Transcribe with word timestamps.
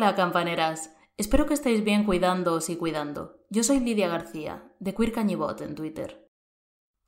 Hola, 0.00 0.14
campaneras. 0.14 0.94
Espero 1.16 1.46
que 1.46 1.54
estéis 1.54 1.82
bien 1.82 2.04
cuidándoos 2.04 2.70
y 2.70 2.76
cuidando. 2.76 3.40
Yo 3.50 3.64
soy 3.64 3.80
Lidia 3.80 4.06
García, 4.06 4.72
de 4.78 4.94
Queer 4.94 5.10
Cañibot 5.10 5.60
en 5.60 5.74
Twitter. 5.74 6.30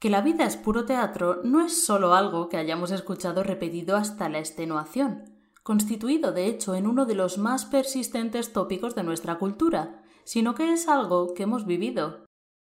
Que 0.01 0.11
la 0.11 0.23
vida 0.23 0.45
es 0.45 0.57
puro 0.57 0.87
teatro 0.87 1.39
no 1.45 1.64
es 1.64 1.85
solo 1.87 2.14
algo 2.14 2.49
que 2.49 2.57
hayamos 2.57 2.91
escuchado 2.91 3.45
repetido 3.45 3.96
hasta 3.96 4.29
la 4.29 4.41
extenuación, 4.41 5.23
constituido 5.63 6.32
de 6.32 6.46
hecho 6.46 6.75
en 6.75 6.89
uno 6.89 7.07
de 7.07 7.14
los 7.14 7.39
más 7.39 7.64
persistentes 7.64 8.53
tópicos 8.53 8.96
de 8.96 9.04
nuestra 9.04 9.39
cultura, 9.39 10.03
sino 10.25 10.57
que 10.57 10.72
es 10.72 10.89
algo 10.89 11.32
que 11.32 11.45
hemos 11.45 11.67
vivido. 11.67 12.27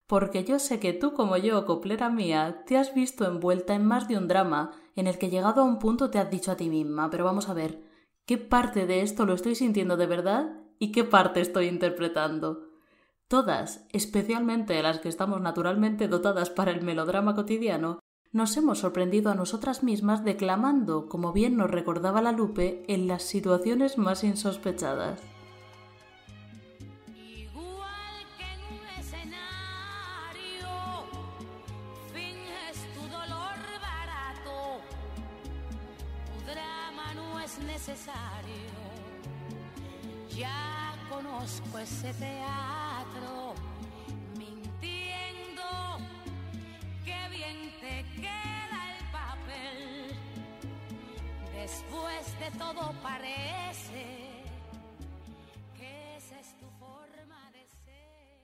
Porque 0.05 0.43
yo 0.43 0.59
sé 0.59 0.81
que 0.81 0.91
tú 0.91 1.13
como 1.13 1.37
yo, 1.37 1.65
coplera 1.65 2.09
mía, 2.09 2.65
te 2.67 2.77
has 2.77 2.93
visto 2.93 3.25
envuelta 3.25 3.73
en 3.73 3.85
más 3.85 4.09
de 4.09 4.17
un 4.17 4.27
drama 4.27 4.71
en 4.97 5.07
el 5.07 5.17
que 5.17 5.29
llegado 5.29 5.61
a 5.61 5.63
un 5.63 5.79
punto 5.79 6.09
te 6.09 6.19
has 6.19 6.29
dicho 6.29 6.51
a 6.51 6.57
ti 6.57 6.67
misma, 6.67 7.09
pero 7.09 7.23
vamos 7.23 7.47
a 7.47 7.53
ver, 7.53 7.87
¿qué 8.29 8.37
parte 8.37 8.85
de 8.85 9.01
esto 9.01 9.25
lo 9.25 9.33
estoy 9.33 9.55
sintiendo 9.55 9.97
de 9.97 10.05
verdad 10.05 10.51
y 10.77 10.91
qué 10.91 11.03
parte 11.03 11.41
estoy 11.41 11.65
interpretando? 11.65 12.69
Todas, 13.27 13.87
especialmente 13.91 14.79
las 14.83 14.99
que 14.99 15.09
estamos 15.09 15.41
naturalmente 15.41 16.07
dotadas 16.07 16.51
para 16.51 16.69
el 16.69 16.83
melodrama 16.83 17.33
cotidiano, 17.33 17.97
nos 18.31 18.55
hemos 18.55 18.77
sorprendido 18.77 19.31
a 19.31 19.33
nosotras 19.33 19.81
mismas 19.81 20.23
declamando, 20.23 21.09
como 21.09 21.33
bien 21.33 21.57
nos 21.57 21.71
recordaba 21.71 22.21
la 22.21 22.31
Lupe, 22.31 22.85
en 22.87 23.07
las 23.07 23.23
situaciones 23.23 23.97
más 23.97 24.23
insospechadas. 24.23 25.19
Conozco 41.79 41.81
ese 41.81 42.13
teatro, 42.13 43.53
mintiendo, 44.37 45.99
qué 47.05 47.29
bien 47.29 47.71
te 47.79 48.05
queda 48.21 48.97
el 48.97 49.05
papel. 49.11 50.17
Después 51.53 52.39
de 52.39 52.57
todo 52.57 52.93
parece 53.01 54.28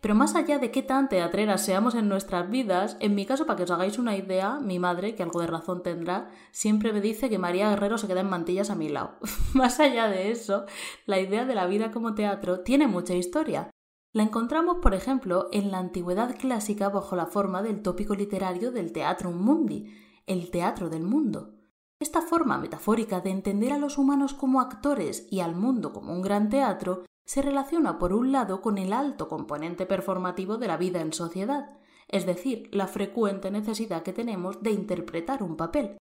Pero 0.06 0.14
más 0.14 0.36
allá 0.36 0.59
de 0.59 0.70
qué 0.70 0.84
tan 0.84 1.09
teatreras 1.09 1.66
seamos 1.66 1.95
en 1.95 2.08
nuestras 2.08 2.48
vidas, 2.48 2.95
en 3.00 3.16
mi 3.16 3.25
caso, 3.25 3.48
para 3.48 3.58
que 3.58 3.64
os 3.64 3.72
hagáis 3.72 3.98
una 3.98 4.16
idea, 4.16 4.59
mi 4.59 4.78
madre, 4.78 5.16
que 5.16 5.23
algo 5.23 5.42
de 5.42 5.47
razón 5.47 5.81
tendrá, 5.81 6.30
siempre 6.52 6.94
me 6.94 7.02
dice 7.02 7.28
que 7.28 7.39
María 7.39 7.72
Guerrero 7.72 7.97
se 7.97 8.06
queda 8.06 8.20
en 8.20 8.30
mantillas 8.30 8.70
a 8.70 8.75
mi 8.75 8.88
lado. 8.88 9.16
más 9.56 9.80
allá 9.80 10.08
de 10.08 10.30
eso, 10.30 10.67
la 11.08 11.20
idea 11.20 11.45
de 11.45 11.56
la 11.56 11.66
vida 11.66 11.89
como 11.89 12.14
teatro 12.14 12.59
tiene 12.59 12.86
mucha 12.86 13.16
historia. 13.16 13.72
La 14.14 14.22
encontramos, 14.22 14.78
por 14.80 14.94
ejemplo, 14.94 15.47
en 15.52 15.72
la 15.72 15.80
antigüedad 15.80 16.36
clásica 16.38 16.90
bajo 16.90 17.16
la 17.16 17.25
forma 17.25 17.64
del 17.64 17.81
tópico 17.81 18.14
literario 18.14 18.72
del 18.72 18.92
teatrum 18.92 19.34
mundi, 19.34 19.92
el 20.28 20.52
teatro 20.52 20.92
del 20.92 21.02
mundo. 21.02 21.56
Esta 22.00 22.22
forma 22.22 22.59
metafórica 22.59 23.22
de 23.22 23.31
entender 23.31 23.73
a 23.73 23.80
los 23.80 23.97
humanos 23.97 24.36
como 24.36 24.62
actores 24.62 25.28
y 25.31 25.40
al 25.40 25.56
mundo 25.56 25.94
como 25.94 26.14
un 26.14 26.22
gran 26.22 26.50
teatro 26.50 27.06
se 27.26 27.42
relaciona 27.42 27.98
por 27.98 28.14
un 28.14 28.31
lado 28.31 28.62
con 28.62 28.78
el 28.78 28.94
alto 28.94 29.28
componente 29.28 29.86
performativo 29.86 30.58
de 30.58 30.68
la 30.68 30.78
vida 30.78 31.02
en 31.02 31.12
sociedad, 31.12 31.78
es 32.08 32.26
decir, 32.26 32.70
la 32.72 32.88
frecuente 32.88 33.50
necesidad 33.52 34.04
que 34.04 34.14
tenemos 34.14 34.62
de 34.62 34.72
interpretar 34.72 35.42
un 35.42 35.58
papel. 35.58 35.98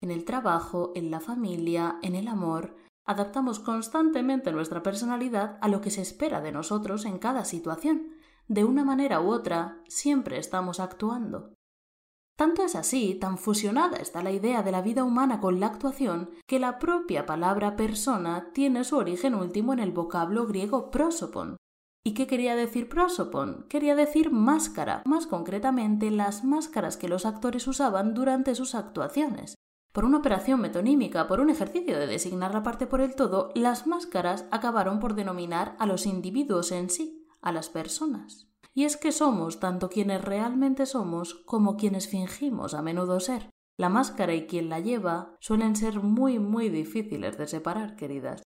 En 0.00 0.10
el 0.10 0.24
trabajo, 0.24 0.92
en 0.94 1.10
la 1.10 1.20
familia, 1.20 1.98
en 2.02 2.14
el 2.14 2.26
amor, 2.26 2.74
adaptamos 3.04 3.58
constantemente 3.60 4.50
nuestra 4.50 4.82
personalidad 4.82 5.58
a 5.60 5.68
lo 5.68 5.80
que 5.80 5.90
se 5.90 6.00
espera 6.00 6.40
de 6.40 6.52
nosotros 6.52 7.04
en 7.04 7.18
cada 7.18 7.44
situación. 7.44 8.16
De 8.48 8.64
una 8.64 8.84
manera 8.84 9.20
u 9.20 9.30
otra, 9.30 9.82
siempre 9.86 10.38
estamos 10.38 10.80
actuando. 10.80 11.54
Tanto 12.42 12.64
es 12.64 12.74
así, 12.74 13.14
tan 13.14 13.38
fusionada 13.38 13.98
está 13.98 14.20
la 14.20 14.32
idea 14.32 14.64
de 14.64 14.72
la 14.72 14.82
vida 14.82 15.04
humana 15.04 15.38
con 15.38 15.60
la 15.60 15.66
actuación, 15.66 16.30
que 16.48 16.58
la 16.58 16.80
propia 16.80 17.24
palabra 17.24 17.76
persona 17.76 18.50
tiene 18.52 18.82
su 18.82 18.96
origen 18.96 19.36
último 19.36 19.72
en 19.72 19.78
el 19.78 19.92
vocablo 19.92 20.44
griego 20.48 20.90
prosopon. 20.90 21.56
¿Y 22.04 22.14
qué 22.14 22.26
quería 22.26 22.56
decir 22.56 22.88
prosopon? 22.88 23.66
Quería 23.68 23.94
decir 23.94 24.32
máscara, 24.32 25.04
más 25.06 25.28
concretamente 25.28 26.10
las 26.10 26.42
máscaras 26.42 26.96
que 26.96 27.08
los 27.08 27.26
actores 27.26 27.68
usaban 27.68 28.12
durante 28.12 28.56
sus 28.56 28.74
actuaciones. 28.74 29.54
Por 29.92 30.04
una 30.04 30.18
operación 30.18 30.60
metonímica, 30.60 31.28
por 31.28 31.38
un 31.38 31.48
ejercicio 31.48 31.96
de 31.96 32.08
designar 32.08 32.52
la 32.54 32.64
parte 32.64 32.88
por 32.88 33.02
el 33.02 33.14
todo, 33.14 33.52
las 33.54 33.86
máscaras 33.86 34.46
acabaron 34.50 34.98
por 34.98 35.14
denominar 35.14 35.76
a 35.78 35.86
los 35.86 36.06
individuos 36.06 36.72
en 36.72 36.90
sí, 36.90 37.24
a 37.40 37.52
las 37.52 37.68
personas 37.68 38.51
y 38.74 38.84
es 38.84 38.96
que 38.96 39.12
somos 39.12 39.60
tanto 39.60 39.88
quienes 39.88 40.22
realmente 40.22 40.86
somos 40.86 41.34
como 41.46 41.76
quienes 41.76 42.08
fingimos 42.08 42.74
a 42.74 42.82
menudo 42.82 43.20
ser. 43.20 43.50
La 43.78 43.88
máscara 43.88 44.34
y 44.34 44.46
quien 44.46 44.68
la 44.68 44.80
lleva 44.80 45.36
suelen 45.40 45.76
ser 45.76 46.00
muy 46.00 46.38
muy 46.38 46.68
difíciles 46.68 47.38
de 47.38 47.46
separar, 47.46 47.96
queridas. 47.96 48.42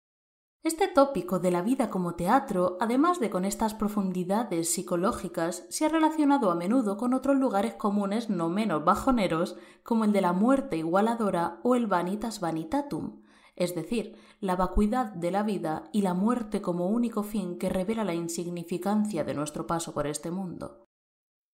Este 0.64 0.88
tópico 0.88 1.40
de 1.40 1.52
la 1.52 1.62
vida 1.62 1.90
como 1.90 2.16
teatro, 2.16 2.78
además 2.80 3.20
de 3.20 3.30
con 3.30 3.44
estas 3.44 3.74
profundidades 3.74 4.74
psicológicas, 4.74 5.66
se 5.70 5.86
ha 5.86 5.90
relacionado 5.90 6.52
a 6.52 6.56
menudo 6.56 6.96
con 6.96 7.14
otros 7.14 7.36
lugares 7.36 7.74
comunes 7.74 8.30
no 8.30 8.48
menos 8.48 8.86
bajoneros, 8.86 9.58
como 9.84 10.06
el 10.06 10.14
de 10.14 10.22
la 10.22 10.32
muerte 10.32 10.78
igualadora 10.78 11.60
o 11.64 11.76
el 11.76 11.88
vanitas 11.88 12.40
vanitatum, 12.40 13.23
es 13.56 13.76
decir, 13.76 14.18
la 14.40 14.56
vacuidad 14.56 15.14
de 15.14 15.32
la 15.32 15.44
vida 15.44 15.90
y 15.92 16.02
la 16.02 16.14
muerte 16.14 16.62
como 16.62 16.88
único 16.88 17.24
fin 17.24 17.58
que 17.58 17.70
revela 17.70 18.04
la 18.04 18.14
insignificancia 18.14 19.24
de 19.24 19.34
nuestro 19.34 19.68
paso 19.68 19.94
por 19.94 20.08
este 20.08 20.32
mundo. 20.32 20.88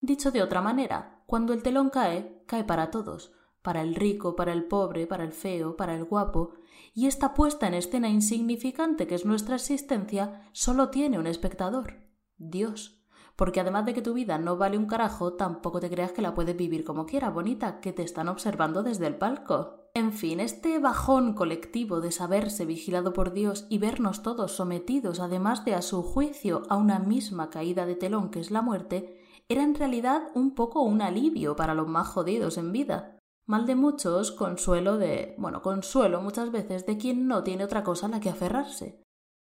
Dicho 0.01 0.31
de 0.31 0.41
otra 0.41 0.61
manera, 0.61 1.23
cuando 1.25 1.53
el 1.53 1.61
telón 1.61 1.89
cae, 1.89 2.43
cae 2.45 2.63
para 2.63 2.89
todos, 2.89 3.33
para 3.61 3.81
el 3.81 3.95
rico, 3.95 4.35
para 4.35 4.53
el 4.53 4.65
pobre, 4.65 5.07
para 5.07 5.23
el 5.23 5.33
feo, 5.33 5.75
para 5.75 5.95
el 5.95 6.05
guapo, 6.05 6.53
y 6.93 7.07
esta 7.07 7.33
puesta 7.33 7.67
en 7.67 7.73
escena 7.73 8.09
insignificante 8.09 9.07
que 9.07 9.15
es 9.15 9.25
nuestra 9.25 9.55
existencia 9.55 10.49
solo 10.53 10.89
tiene 10.89 11.19
un 11.19 11.27
espectador, 11.27 11.97
Dios. 12.37 12.95
Porque 13.35 13.59
además 13.59 13.85
de 13.85 13.93
que 13.93 14.01
tu 14.01 14.13
vida 14.13 14.37
no 14.37 14.57
vale 14.57 14.77
un 14.77 14.85
carajo, 14.85 15.33
tampoco 15.33 15.79
te 15.79 15.89
creas 15.89 16.11
que 16.11 16.21
la 16.21 16.33
puedes 16.33 16.57
vivir 16.57 16.83
como 16.83 17.05
quiera, 17.05 17.29
bonita, 17.29 17.79
que 17.79 17.93
te 17.93 18.03
están 18.03 18.27
observando 18.27 18.83
desde 18.83 19.07
el 19.07 19.15
palco. 19.15 19.88
En 19.99 20.13
fin, 20.13 20.39
este 20.39 20.79
bajón 20.79 21.33
colectivo 21.33 21.99
de 21.99 22.13
saberse 22.13 22.65
vigilado 22.65 23.11
por 23.11 23.33
Dios 23.33 23.65
y 23.67 23.79
vernos 23.79 24.23
todos 24.23 24.53
sometidos, 24.53 25.19
además 25.19 25.65
de 25.65 25.75
a 25.75 25.81
su 25.81 26.03
juicio, 26.03 26.63
a 26.69 26.77
una 26.77 26.99
misma 26.99 27.49
caída 27.49 27.85
de 27.85 27.95
telón 27.95 28.29
que 28.29 28.39
es 28.39 28.49
la 28.49 28.61
muerte, 28.61 29.21
era 29.49 29.61
en 29.61 29.75
realidad 29.75 30.29
un 30.35 30.55
poco 30.55 30.83
un 30.83 31.01
alivio 31.01 31.57
para 31.57 31.73
los 31.73 31.89
más 31.89 32.07
jodidos 32.07 32.57
en 32.57 32.71
vida. 32.71 33.17
Mal 33.45 33.65
de 33.65 33.75
muchos, 33.75 34.31
consuelo 34.31 34.97
de. 34.97 35.35
bueno, 35.37 35.61
consuelo 35.61 36.21
muchas 36.21 36.49
veces 36.49 36.85
de 36.85 36.97
quien 36.97 37.27
no 37.27 37.43
tiene 37.43 37.65
otra 37.65 37.83
cosa 37.83 38.05
a 38.05 38.09
la 38.09 38.21
que 38.21 38.29
aferrarse. 38.29 39.03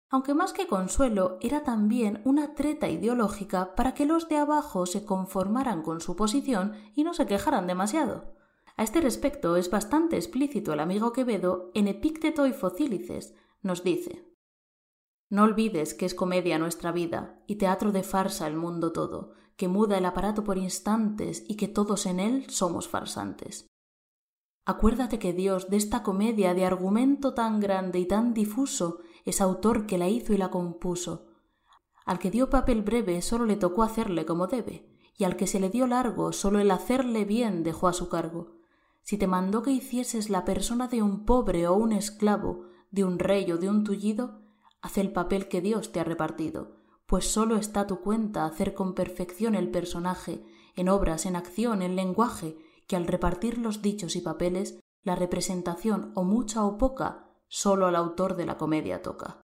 Aunque 0.09 0.33
más 0.33 0.53
que 0.53 0.67
consuelo, 0.67 1.37
era 1.41 1.65
también 1.65 2.21
una 2.23 2.55
treta 2.55 2.87
ideológica 2.87 3.75
para 3.75 3.93
que 3.93 4.05
los 4.05 4.29
de 4.29 4.37
abajo 4.37 4.85
se 4.85 5.03
conformaran 5.03 5.81
con 5.81 5.99
su 5.99 6.15
posición 6.15 6.75
y 6.95 7.03
no 7.03 7.13
se 7.13 7.25
quejaran 7.25 7.67
demasiado. 7.67 8.35
A 8.77 8.83
este 8.83 8.99
respecto 8.99 9.55
es 9.55 9.69
bastante 9.69 10.17
explícito 10.17 10.73
el 10.73 10.81
amigo 10.81 11.13
Quevedo 11.13 11.71
en 11.73 11.87
Epícteto 11.87 12.45
y 12.45 12.51
Focílices. 12.51 13.33
Nos 13.61 13.83
dice 13.83 14.27
No 15.29 15.43
olvides 15.43 15.93
que 15.93 16.05
es 16.05 16.13
comedia 16.13 16.59
nuestra 16.59 16.91
vida 16.91 17.41
y 17.47 17.55
teatro 17.55 17.93
de 17.93 18.03
farsa 18.03 18.47
el 18.47 18.57
mundo 18.57 18.91
todo, 18.91 19.31
que 19.55 19.69
muda 19.69 19.97
el 19.97 20.05
aparato 20.05 20.43
por 20.43 20.57
instantes 20.57 21.45
y 21.47 21.55
que 21.55 21.69
todos 21.69 22.05
en 22.05 22.19
él 22.19 22.49
somos 22.49 22.89
farsantes. 22.89 23.65
Acuérdate 24.65 25.19
que 25.19 25.31
Dios 25.31 25.69
de 25.69 25.77
esta 25.77 26.03
comedia 26.03 26.53
de 26.53 26.65
argumento 26.65 27.33
tan 27.33 27.61
grande 27.61 27.99
y 27.99 28.05
tan 28.05 28.33
difuso 28.33 28.99
es 29.23 29.39
autor 29.39 29.85
que 29.85 29.97
la 29.97 30.09
hizo 30.09 30.33
y 30.33 30.37
la 30.37 30.51
compuso. 30.51 31.27
Al 32.05 32.19
que 32.19 32.29
dio 32.29 32.49
papel 32.49 32.81
breve 32.81 33.21
solo 33.21 33.45
le 33.45 33.55
tocó 33.55 33.83
hacerle 33.83 34.25
como 34.25 34.47
debe, 34.47 34.91
y 35.17 35.23
al 35.23 35.37
que 35.37 35.47
se 35.47 35.61
le 35.61 35.69
dio 35.69 35.87
largo 35.87 36.33
solo 36.33 36.59
el 36.59 36.71
hacerle 36.71 37.23
bien 37.23 37.63
dejó 37.63 37.87
a 37.87 37.93
su 37.93 38.09
cargo 38.09 38.54
si 39.05 39.19
te 39.19 39.27
mandó 39.27 39.61
que 39.61 39.69
hicieses 39.69 40.31
la 40.31 40.45
persona 40.45 40.87
de 40.87 41.03
un 41.03 41.25
pobre 41.25 41.67
o 41.67 41.75
un 41.75 41.93
esclavo, 41.93 42.65
de 42.89 43.03
un 43.03 43.19
rey 43.19 43.51
o 43.51 43.57
de 43.57 43.69
un 43.69 43.83
tullido, 43.83 44.41
haz 44.81 44.97
el 44.97 45.11
papel 45.11 45.47
que 45.47 45.61
Dios 45.61 45.91
te 45.91 45.99
ha 45.99 46.03
repartido, 46.03 46.77
pues 47.05 47.27
sólo 47.31 47.55
está 47.55 47.81
a 47.81 47.87
tu 47.87 48.01
cuenta 48.01 48.45
hacer 48.45 48.73
con 48.73 48.95
perfección 48.95 49.53
el 49.53 49.69
personaje, 49.69 50.43
en 50.75 50.89
obras, 50.89 51.27
en 51.27 51.35
acción, 51.35 51.83
en 51.83 51.95
lenguaje, 51.95 52.57
que 52.87 52.95
al 52.95 53.05
repartir 53.05 53.59
los 53.59 53.83
dichos 53.83 54.15
y 54.15 54.21
papeles, 54.21 54.79
la 55.03 55.15
representación, 55.15 56.11
o 56.15 56.23
mucha 56.23 56.65
o 56.65 56.79
poca, 56.79 57.29
sólo 57.47 57.85
al 57.85 57.95
autor 57.95 58.35
de 58.35 58.47
la 58.47 58.57
comedia 58.57 59.03
toca. 59.03 59.44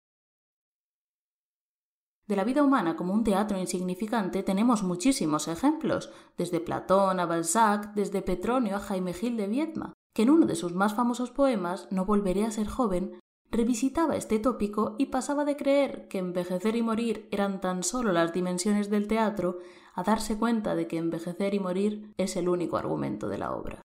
De 2.30 2.36
la 2.36 2.44
vida 2.44 2.62
humana 2.62 2.94
como 2.94 3.12
un 3.12 3.24
teatro 3.24 3.58
insignificante 3.58 4.44
tenemos 4.44 4.84
muchísimos 4.84 5.48
ejemplos, 5.48 6.12
desde 6.38 6.60
Platón 6.60 7.18
a 7.18 7.26
Balzac, 7.26 7.92
desde 7.94 8.22
Petronio 8.22 8.76
a 8.76 8.78
Jaime 8.78 9.14
Gil 9.14 9.36
de 9.36 9.48
Viedma, 9.48 9.94
que 10.14 10.22
en 10.22 10.30
uno 10.30 10.46
de 10.46 10.54
sus 10.54 10.72
más 10.72 10.94
famosos 10.94 11.32
poemas, 11.32 11.88
No 11.90 12.04
volveré 12.04 12.44
a 12.44 12.52
ser 12.52 12.68
joven, 12.68 13.18
revisitaba 13.50 14.14
este 14.14 14.38
tópico 14.38 14.94
y 14.96 15.06
pasaba 15.06 15.44
de 15.44 15.56
creer 15.56 16.06
que 16.06 16.18
envejecer 16.18 16.76
y 16.76 16.82
morir 16.82 17.28
eran 17.32 17.60
tan 17.60 17.82
solo 17.82 18.12
las 18.12 18.32
dimensiones 18.32 18.90
del 18.90 19.08
teatro 19.08 19.58
a 19.96 20.04
darse 20.04 20.38
cuenta 20.38 20.76
de 20.76 20.86
que 20.86 20.98
envejecer 20.98 21.52
y 21.54 21.58
morir 21.58 22.14
es 22.16 22.36
el 22.36 22.48
único 22.48 22.76
argumento 22.76 23.28
de 23.28 23.38
la 23.38 23.52
obra. 23.56 23.82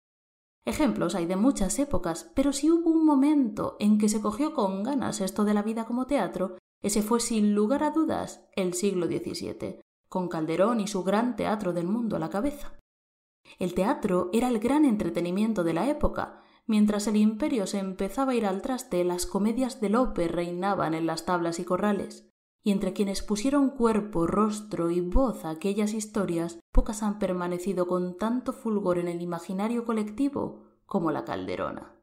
Ejemplos 0.66 1.14
hay 1.14 1.28
de 1.28 1.36
muchas 1.36 1.78
épocas, 1.78 2.32
pero 2.34 2.54
si 2.54 2.72
hubo 2.72 2.90
un 2.90 3.06
momento 3.06 3.78
en 3.80 4.00
que 4.00 4.10
se 4.10 4.20
cogió 4.20 4.56
con 4.56 4.82
ganas 4.82 5.22
esto 5.22 5.44
de 5.44 5.54
la 5.54 5.62
vida 5.62 5.86
como 5.86 6.08
teatro, 6.08 6.58
ese 6.82 7.02
fue 7.02 7.20
sin 7.20 7.56
lugar 7.56 7.84
a 7.84 7.92
dudas 7.92 8.46
el 8.56 8.74
siglo 8.74 9.08
XVII, 9.08 9.82
con 10.10 10.28
Calderón 10.28 10.80
y 10.80 10.88
su 10.88 11.04
gran 11.04 11.36
teatro 11.36 11.74
del 11.74 11.88
mundo 11.88 12.16
a 12.16 12.20
la 12.20 12.30
cabeza. 12.30 12.78
El 13.60 13.74
teatro 13.74 14.30
era 14.34 14.48
el 14.48 14.60
gran 14.60 14.86
entretenimiento 14.86 15.64
de 15.64 15.74
la 15.74 15.90
época, 15.90 16.42
Mientras 16.72 17.08
el 17.08 17.18
imperio 17.18 17.68
se 17.68 17.80
empezaba 17.80 18.32
a 18.32 18.36
ir 18.36 18.46
al 18.46 18.62
traste, 18.62 19.04
las 19.04 19.26
comedias 19.26 19.82
de 19.82 19.90
Lope 19.90 20.28
reinaban 20.28 20.94
en 20.94 21.06
las 21.06 21.26
tablas 21.26 21.60
y 21.60 21.66
corrales, 21.66 22.30
y 22.64 22.72
entre 22.72 22.94
quienes 22.94 23.22
pusieron 23.22 23.72
cuerpo, 23.72 24.28
rostro 24.28 24.92
y 24.92 25.02
voz 25.02 25.44
a 25.44 25.50
aquellas 25.50 25.94
historias, 25.94 26.60
pocas 26.72 27.04
han 27.04 27.20
permanecido 27.20 27.88
con 27.88 28.18
tanto 28.18 28.54
fulgor 28.54 29.00
en 29.00 29.08
el 29.08 29.22
imaginario 29.22 29.84
colectivo 29.84 30.64
como 30.86 31.12
la 31.12 31.26
Calderona. 31.26 31.96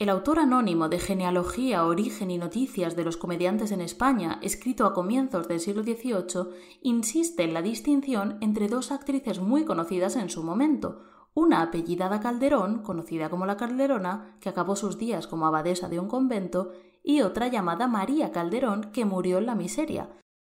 El 0.00 0.10
autor 0.10 0.38
anónimo 0.38 0.88
de 0.88 1.00
Genealogía, 1.00 1.84
Origen 1.84 2.30
y 2.30 2.38
Noticias 2.38 2.94
de 2.94 3.02
los 3.02 3.16
Comediantes 3.16 3.72
en 3.72 3.80
España, 3.80 4.38
escrito 4.42 4.86
a 4.86 4.94
comienzos 4.94 5.48
del 5.48 5.58
siglo 5.58 5.82
XVIII, 5.82 6.54
insiste 6.82 7.42
en 7.42 7.52
la 7.52 7.62
distinción 7.62 8.38
entre 8.40 8.68
dos 8.68 8.92
actrices 8.92 9.40
muy 9.40 9.64
conocidas 9.64 10.14
en 10.14 10.30
su 10.30 10.44
momento, 10.44 11.02
una 11.34 11.62
apellidada 11.62 12.20
Calderón, 12.20 12.84
conocida 12.84 13.28
como 13.28 13.44
la 13.44 13.56
Calderona, 13.56 14.36
que 14.40 14.48
acabó 14.48 14.76
sus 14.76 14.98
días 14.98 15.26
como 15.26 15.48
abadesa 15.48 15.88
de 15.88 15.98
un 15.98 16.06
convento, 16.06 16.70
y 17.02 17.22
otra 17.22 17.48
llamada 17.48 17.88
María 17.88 18.30
Calderón, 18.30 18.92
que 18.92 19.04
murió 19.04 19.38
en 19.38 19.46
la 19.46 19.56
miseria. 19.56 20.10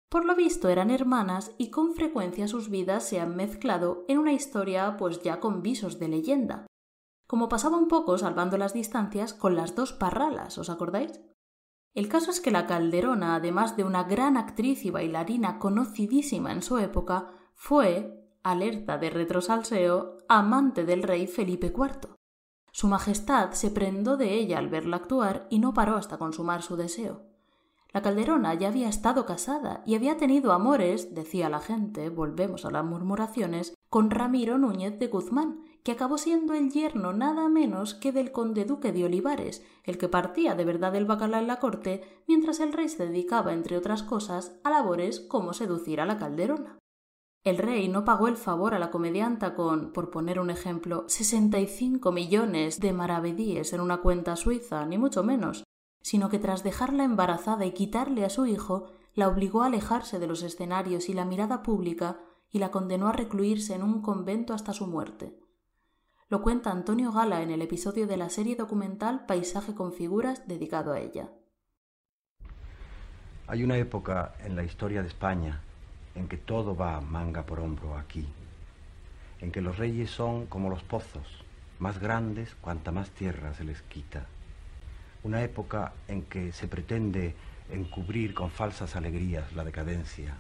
Por 0.09 0.25
lo 0.25 0.37
visto 0.37 0.69
eran 0.69 0.89
hermanas 0.89 1.51
y 1.59 1.71
con 1.71 1.95
frecuencia 1.95 2.47
sus 2.47 2.71
vidas 2.71 3.09
se 3.09 3.19
han 3.19 3.35
mezclado 3.35 4.05
en 4.07 4.19
una 4.19 4.35
historia 4.35 4.97
pues 4.97 5.21
ya 5.21 5.41
con 5.41 5.63
visos 5.63 5.99
de 5.99 6.07
leyenda. 6.07 6.67
Como 7.33 7.49
pasaba 7.49 7.79
un 7.79 7.89
poco, 7.89 8.19
salvando 8.19 8.59
las 8.59 8.75
distancias, 8.75 9.33
con 9.33 9.57
las 9.57 9.75
dos 9.75 9.95
parralas, 9.95 10.59
¿os 10.59 10.69
acordáis? 10.69 11.19
El 11.95 12.11
caso 12.11 12.31
es 12.31 12.43
que 12.43 12.51
la 12.51 12.67
Calderona, 12.67 13.37
además 13.37 13.75
de 13.75 13.85
una 13.85 14.05
gran 14.05 14.37
actriz 14.37 14.85
y 14.85 14.91
bailarina 14.91 15.59
conocidísima 15.59 16.53
en 16.53 16.61
su 16.61 16.77
época, 16.77 17.29
fue, 17.55 18.23
alerta 18.43 18.99
de 18.99 19.09
retrosalseo, 19.09 20.19
amante 20.29 20.85
del 20.85 21.03
rey 21.03 21.27
Felipe 21.27 21.69
IV. 21.69 22.15
Su 22.71 22.87
Majestad 22.89 23.53
se 23.53 23.71
prendó 23.71 24.19
de 24.19 24.35
ella 24.35 24.59
al 24.59 24.69
verla 24.69 24.99
actuar 24.99 25.47
y 25.49 25.59
no 25.59 25.73
paró 25.73 25.97
hasta 25.97 26.19
consumar 26.19 26.61
su 26.61 26.77
deseo. 26.77 27.23
La 27.95 28.03
Calderona 28.03 28.53
ya 28.53 28.69
había 28.69 28.91
estado 28.91 29.25
casada 29.25 29.83
y 29.87 29.95
había 29.95 30.19
tenido 30.19 30.53
amores, 30.53 31.15
decía 31.15 31.49
la 31.49 31.61
gente, 31.61 32.11
volvemos 32.11 32.67
a 32.67 32.71
las 32.71 32.85
murmuraciones, 32.85 33.73
con 33.89 34.11
Ramiro 34.11 34.59
Núñez 34.59 34.99
de 34.99 35.07
Guzmán, 35.07 35.65
que 35.83 35.93
acabó 35.93 36.19
siendo 36.19 36.55
el 36.55 36.71
yerno 36.71 37.13
nada 37.13 37.49
menos 37.49 37.95
que 37.95 38.13
del 38.13 38.31
conde 38.31 38.65
duque 38.65 38.93
de 38.93 39.05
Olivares, 39.05 39.65
el 39.85 39.99
que 39.99 40.09
partía 40.09 40.55
de 40.55 40.65
verdad 40.65 40.93
del 40.93 41.07
bacalao 41.07 41.41
en 41.41 41.49
la 41.49 41.59
corte, 41.59 42.23
mientras 42.29 42.61
el 42.61 42.73
rey 42.73 42.89
se 42.89 43.07
dedicaba, 43.07 43.53
entre 43.53 43.77
otras 43.77 44.03
cosas, 44.03 44.59
a 44.63 44.71
labores 44.71 45.21
como 45.21 45.53
seducir 45.53 46.01
a 46.01 46.07
la 46.07 46.19
Calderona. 46.19 46.79
El 47.45 47.59
rey 47.59 47.89
no 47.89 48.05
pagó 48.05 48.29
el 48.29 48.37
favor 48.37 48.73
a 48.73 48.79
la 48.79 48.93
comedianta 48.93 49.57
con, 49.57 49.93
por 49.93 50.11
poner 50.11 50.39
un 50.39 50.51
ejemplo, 50.51 51.05
65 51.09 52.13
millones 52.13 52.79
de 52.79 52.93
maravedíes 52.93 53.73
en 53.73 53.81
una 53.81 54.01
cuenta 54.01 54.37
suiza, 54.37 54.87
ni 54.87 54.97
mucho 54.97 55.25
menos, 55.25 55.65
sino 56.03 56.29
que 56.29 56.39
tras 56.39 56.63
dejarla 56.63 57.03
embarazada 57.03 57.67
y 57.67 57.73
quitarle 57.73 58.25
a 58.25 58.31
su 58.31 58.47
hijo, 58.47 58.87
la 59.15 59.27
obligó 59.27 59.63
a 59.63 59.67
alejarse 59.67 60.21
de 60.21 60.29
los 60.29 60.45
escenarios 60.45 61.09
y 61.09 61.15
la 61.15 61.25
mirada 61.25 61.65
pública 61.65 62.21
y 62.49 62.61
la 62.61 62.71
condenó 62.71 63.09
a 63.09 63.13
recluirse 63.13 63.75
en 63.75 63.83
un 63.83 64.03
convento 64.03 64.55
hasta 64.55 64.73
su 64.73 64.87
muerte. 64.87 65.42
Lo 66.33 66.41
cuenta 66.41 66.71
Antonio 66.71 67.13
Gala 67.13 67.43
en 67.43 67.51
el 67.51 67.61
episodio 67.61 68.07
de 68.07 68.17
la 68.17 68.31
serie 68.31 68.57
documental 68.57 69.27
Paisaje 69.27 69.75
con 69.75 69.93
figuras 69.93 70.49
dedicado 70.49 70.95
a 70.95 70.99
ella. 70.99 71.29
Hay 73.47 73.63
una 73.63 73.77
época 73.77 74.33
en 74.43 74.57
la 74.57 74.65
historia 74.65 75.03
de 75.03 75.09
España 75.09 75.61
en 76.15 76.29
que 76.29 76.39
todo 76.39 76.75
va 76.75 77.03
manga 77.03 77.45
por 77.45 77.61
hombro 77.61 77.99
aquí, 77.99 78.27
en 79.43 79.53
que 79.53 79.61
los 79.61 79.77
reyes 79.77 80.11
son 80.11 80.47
como 80.47 80.71
los 80.71 80.83
pozos, 80.83 81.45
más 81.79 82.01
grandes 82.01 82.55
cuanta 82.63 82.93
más 82.93 83.11
tierra 83.11 83.53
se 83.53 83.65
les 83.65 83.83
quita. 83.83 84.25
Una 85.25 85.43
época 85.43 85.93
en 86.09 86.23
que 86.23 86.55
se 86.55 86.67
pretende 86.67 87.35
encubrir 87.71 88.33
con 88.33 88.51
falsas 88.51 88.97
alegrías 88.97 89.53
la 89.53 89.65
decadencia, 89.65 90.35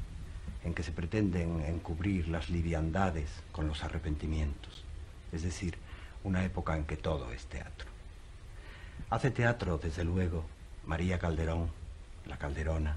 en 0.65 0.73
que 0.73 0.85
se 0.85 0.93
pretenden 0.93 1.61
encubrir 1.61 2.29
las 2.29 2.49
liviandades 2.49 3.43
con 3.53 3.69
los 3.69 3.85
arrepentimientos, 3.85 4.87
es 5.33 5.43
decir, 5.43 5.82
una 6.25 6.45
época 6.45 6.77
en 6.77 6.85
que 6.85 6.97
todo 6.97 7.33
es 7.33 7.47
teatro. 7.47 7.89
Hace 9.11 9.31
teatro, 9.31 9.79
desde 9.79 10.05
luego, 10.05 10.45
María 10.87 11.19
Calderón, 11.19 11.71
la 12.27 12.39
Calderona, 12.39 12.97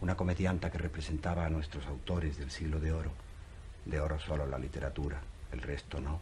una 0.00 0.16
comedianta 0.16 0.70
que 0.70 0.78
representaba 0.78 1.44
a 1.44 1.50
nuestros 1.50 1.86
autores 1.86 2.38
del 2.38 2.50
siglo 2.50 2.80
de 2.80 2.92
oro, 2.92 3.12
de 3.84 4.00
oro 4.00 4.18
solo 4.18 4.46
la 4.46 4.58
literatura, 4.58 5.20
el 5.52 5.60
resto 5.60 6.00
no. 6.00 6.20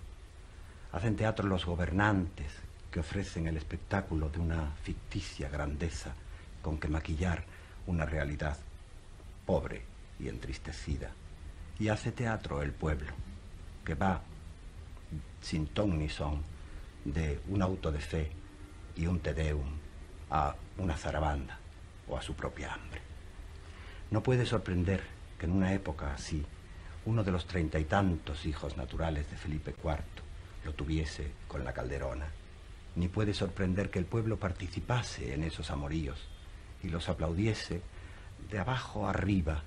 Hacen 0.93 1.17
teatro 1.17 1.47
los 1.47 1.65
gobernantes 1.65 2.53
que 2.91 3.01
ofrecen 3.01 3.47
el 3.47 3.57
espectáculo 3.57 4.31
de 4.31 4.41
una 4.41 4.73
ficticia 4.83 5.49
grandeza 5.49 6.15
con 6.63 6.79
que 6.79 6.89
maquillar 6.89 7.45
una 7.87 8.05
realidad 8.05 8.57
pobre 9.47 9.83
y 10.19 10.29
entristecida. 10.29 11.11
Y 11.79 11.89
hace 11.89 12.11
teatro 12.11 12.63
el 12.63 12.73
pueblo, 12.73 13.13
que 13.85 13.95
va 13.95 14.23
sin 15.41 15.67
ton 15.69 15.99
ni 15.99 16.09
son 16.09 16.43
de 17.05 17.41
un 17.49 17.63
auto 17.63 17.91
de 17.91 18.01
fe 18.01 18.31
y 18.97 19.07
un 19.07 19.21
tedeum 19.21 19.69
a 20.31 20.55
una 20.79 20.97
zarabanda 20.97 21.59
o 22.09 22.17
a 22.17 22.23
su 22.23 22.35
propia 22.35 22.75
hambre. 22.75 23.01
No 24.11 24.23
puede 24.23 24.47
sorprender 24.47 25.03
que 25.39 25.47
en 25.47 25.53
una 25.53 25.73
época 25.73 26.13
así, 26.13 26.45
uno 27.07 27.23
de 27.25 27.31
los 27.31 27.47
treinta 27.47 27.79
y 27.79 27.85
tantos 27.85 28.45
hijos 28.47 28.77
naturales 28.77 29.31
de 29.31 29.37
Felipe 29.37 29.75
IV 29.83 29.99
lo 30.65 30.73
tuviese 30.75 31.31
con 31.47 31.65
la 31.65 31.73
calderona, 31.73 32.27
ni 32.97 33.09
puede 33.09 33.33
sorprender 33.33 33.91
que 33.91 33.99
el 33.99 34.05
pueblo 34.05 34.39
participase 34.39 35.33
en 35.33 35.45
esos 35.45 35.71
amoríos 35.71 36.19
y 36.83 36.89
los 36.89 37.09
aplaudiese 37.09 37.81
de 38.51 38.59
abajo 38.59 39.07
arriba, 39.07 39.63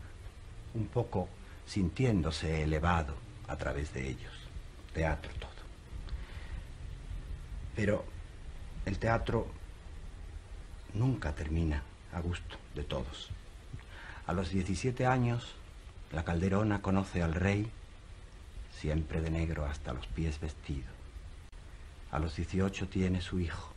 un 0.74 0.88
poco 0.88 1.29
sintiéndose 1.65 2.63
elevado 2.63 3.15
a 3.48 3.55
través 3.55 3.93
de 3.93 4.10
ellos. 4.10 4.40
Teatro 4.93 5.31
todo. 5.39 5.51
Pero 7.75 8.03
el 8.86 9.00
teatro 9.00 9.48
nunca 10.93 11.33
termina 11.33 11.83
a 12.13 12.19
gusto 12.19 12.57
de 12.75 12.83
todos. 12.83 13.29
A 14.27 14.33
los 14.33 14.50
17 14.50 15.05
años, 15.05 15.55
la 16.12 16.24
calderona 16.24 16.81
conoce 16.81 17.24
al 17.24 17.33
rey, 17.33 17.69
siempre 18.79 19.21
de 19.21 19.31
negro 19.31 19.65
hasta 19.65 19.93
los 19.93 20.07
pies 20.07 20.39
vestido. 20.39 20.89
A 22.12 22.19
los 22.19 22.36
18 22.36 22.88
tiene 22.88 23.21
su 23.21 23.39
hijo. 23.39 23.71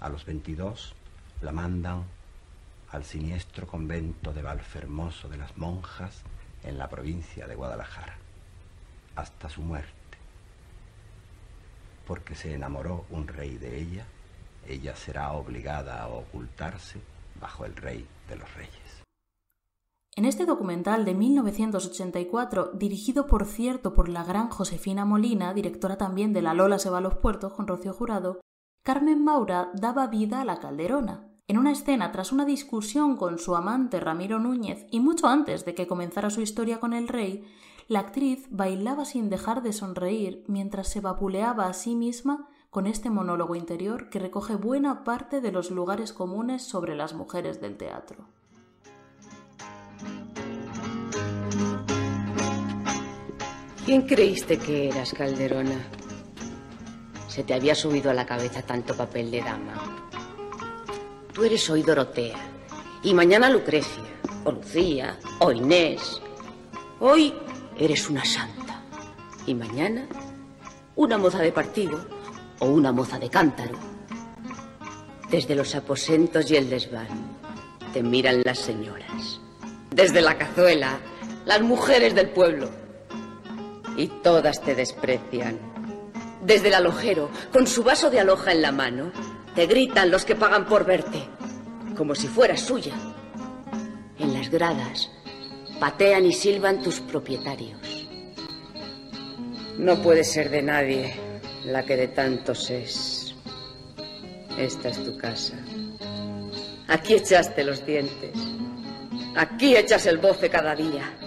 A 0.00 0.08
los 0.08 0.24
22 0.24 0.94
la 1.42 1.52
mandan 1.52 2.04
al 2.90 3.04
siniestro 3.04 3.66
convento 3.66 4.32
de 4.32 4.42
Valfermoso 4.42 5.28
de 5.28 5.38
las 5.38 5.56
monjas 5.56 6.22
en 6.62 6.78
la 6.78 6.88
provincia 6.88 7.46
de 7.46 7.54
Guadalajara, 7.54 8.16
hasta 9.16 9.48
su 9.48 9.62
muerte. 9.62 9.92
Porque 12.06 12.34
se 12.34 12.54
enamoró 12.54 13.04
un 13.10 13.28
rey 13.28 13.58
de 13.58 13.80
ella, 13.80 14.06
ella 14.66 14.94
será 14.96 15.32
obligada 15.32 16.02
a 16.02 16.08
ocultarse 16.08 17.00
bajo 17.40 17.64
el 17.64 17.76
rey 17.76 18.06
de 18.28 18.36
los 18.36 18.54
reyes. 18.54 19.02
En 20.14 20.26
este 20.26 20.44
documental 20.44 21.06
de 21.06 21.14
1984, 21.14 22.72
dirigido 22.74 23.26
por 23.26 23.46
cierto 23.46 23.94
por 23.94 24.10
la 24.10 24.24
gran 24.24 24.50
Josefina 24.50 25.06
Molina, 25.06 25.54
directora 25.54 25.96
también 25.96 26.34
de 26.34 26.42
La 26.42 26.52
Lola 26.52 26.78
se 26.78 26.90
va 26.90 26.98
a 26.98 27.00
los 27.00 27.14
puertos 27.14 27.54
con 27.54 27.66
Rocío 27.66 27.94
Jurado, 27.94 28.40
Carmen 28.82 29.24
Maura 29.24 29.70
daba 29.74 30.08
vida 30.08 30.42
a 30.42 30.44
la 30.44 30.60
calderona. 30.60 31.28
En 31.48 31.56
una 31.56 31.72
escena 31.72 32.12
tras 32.12 32.30
una 32.30 32.44
discusión 32.44 33.16
con 33.16 33.38
su 33.38 33.56
amante 33.56 34.00
Ramiro 34.00 34.38
Núñez 34.38 34.86
y 34.90 35.00
mucho 35.00 35.28
antes 35.28 35.64
de 35.64 35.74
que 35.74 35.86
comenzara 35.86 36.30
su 36.30 36.42
historia 36.42 36.78
con 36.78 36.92
el 36.92 37.08
rey, 37.08 37.44
la 37.88 38.00
actriz 38.00 38.46
bailaba 38.50 39.04
sin 39.04 39.30
dejar 39.30 39.62
de 39.62 39.72
sonreír 39.72 40.44
mientras 40.46 40.88
se 40.88 41.00
vapuleaba 41.00 41.66
a 41.66 41.72
sí 41.72 41.94
misma 41.94 42.48
con 42.70 42.86
este 42.86 43.10
monólogo 43.10 43.54
interior 43.54 44.08
que 44.08 44.18
recoge 44.18 44.54
buena 44.54 45.04
parte 45.04 45.40
de 45.40 45.52
los 45.52 45.70
lugares 45.70 46.12
comunes 46.12 46.62
sobre 46.62 46.96
las 46.96 47.12
mujeres 47.12 47.60
del 47.60 47.76
teatro. 47.76 48.26
¿Quién 53.84 54.02
creíste 54.02 54.58
que 54.58 54.88
eras, 54.88 55.12
Calderona? 55.12 55.84
Se 57.26 57.42
te 57.42 57.52
había 57.52 57.74
subido 57.74 58.10
a 58.10 58.14
la 58.14 58.24
cabeza 58.24 58.62
tanto 58.62 58.96
papel 58.96 59.30
de 59.30 59.42
dama. 59.42 60.08
Tú 61.32 61.44
eres 61.44 61.68
hoy 61.68 61.82
Dorotea. 61.82 62.38
Y 63.02 63.12
mañana 63.12 63.50
Lucrecia, 63.50 64.04
o 64.44 64.52
Lucía, 64.52 65.18
o 65.40 65.50
Inés. 65.50 66.22
Hoy 67.00 67.34
eres 67.78 68.08
una 68.08 68.24
santa. 68.24 68.80
Y 69.46 69.54
mañana 69.54 70.06
una 70.94 71.18
moza 71.18 71.38
de 71.38 71.52
partido 71.52 72.04
o 72.58 72.66
una 72.66 72.92
moza 72.92 73.18
de 73.18 73.30
cántaro. 73.30 73.74
Desde 75.30 75.54
los 75.54 75.74
aposentos 75.74 76.50
y 76.50 76.56
el 76.56 76.68
desván 76.68 77.08
te 77.92 78.02
miran 78.02 78.42
las 78.44 78.58
señoras. 78.58 79.40
Desde 79.90 80.20
la 80.20 80.36
cazuela, 80.36 80.98
las 81.44 81.62
mujeres 81.62 82.14
del 82.14 82.30
pueblo. 82.30 82.68
Y 83.96 84.08
todas 84.22 84.62
te 84.62 84.74
desprecian. 84.74 85.58
Desde 86.44 86.68
el 86.68 86.74
alojero, 86.74 87.30
con 87.52 87.66
su 87.66 87.82
vaso 87.82 88.10
de 88.10 88.20
aloja 88.20 88.52
en 88.52 88.62
la 88.62 88.72
mano, 88.72 89.12
te 89.54 89.66
gritan 89.66 90.10
los 90.10 90.24
que 90.24 90.34
pagan 90.34 90.66
por 90.66 90.84
verte, 90.84 91.24
como 91.96 92.14
si 92.14 92.26
fueras 92.26 92.60
suya. 92.60 92.94
En 94.18 94.34
las 94.34 94.50
gradas, 94.50 95.10
patean 95.82 96.24
y 96.26 96.32
silban 96.32 96.80
tus 96.80 97.00
propietarios. 97.00 98.06
No 99.78 100.00
puede 100.00 100.22
ser 100.22 100.48
de 100.48 100.62
nadie 100.62 101.12
la 101.64 101.82
que 101.82 101.96
de 101.96 102.06
tantos 102.06 102.70
es. 102.70 103.34
Esta 104.56 104.90
es 104.90 105.02
tu 105.02 105.18
casa. 105.18 105.56
Aquí 106.86 107.14
echaste 107.14 107.64
los 107.64 107.84
dientes. 107.84 108.30
Aquí 109.34 109.74
echas 109.74 110.06
el 110.06 110.18
boce 110.18 110.48
cada 110.48 110.76
día. 110.76 111.18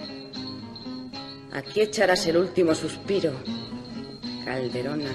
Aquí 1.52 1.82
echarás 1.82 2.26
el 2.26 2.38
último 2.38 2.74
suspiro. 2.74 3.32
Calderona. 4.46 5.12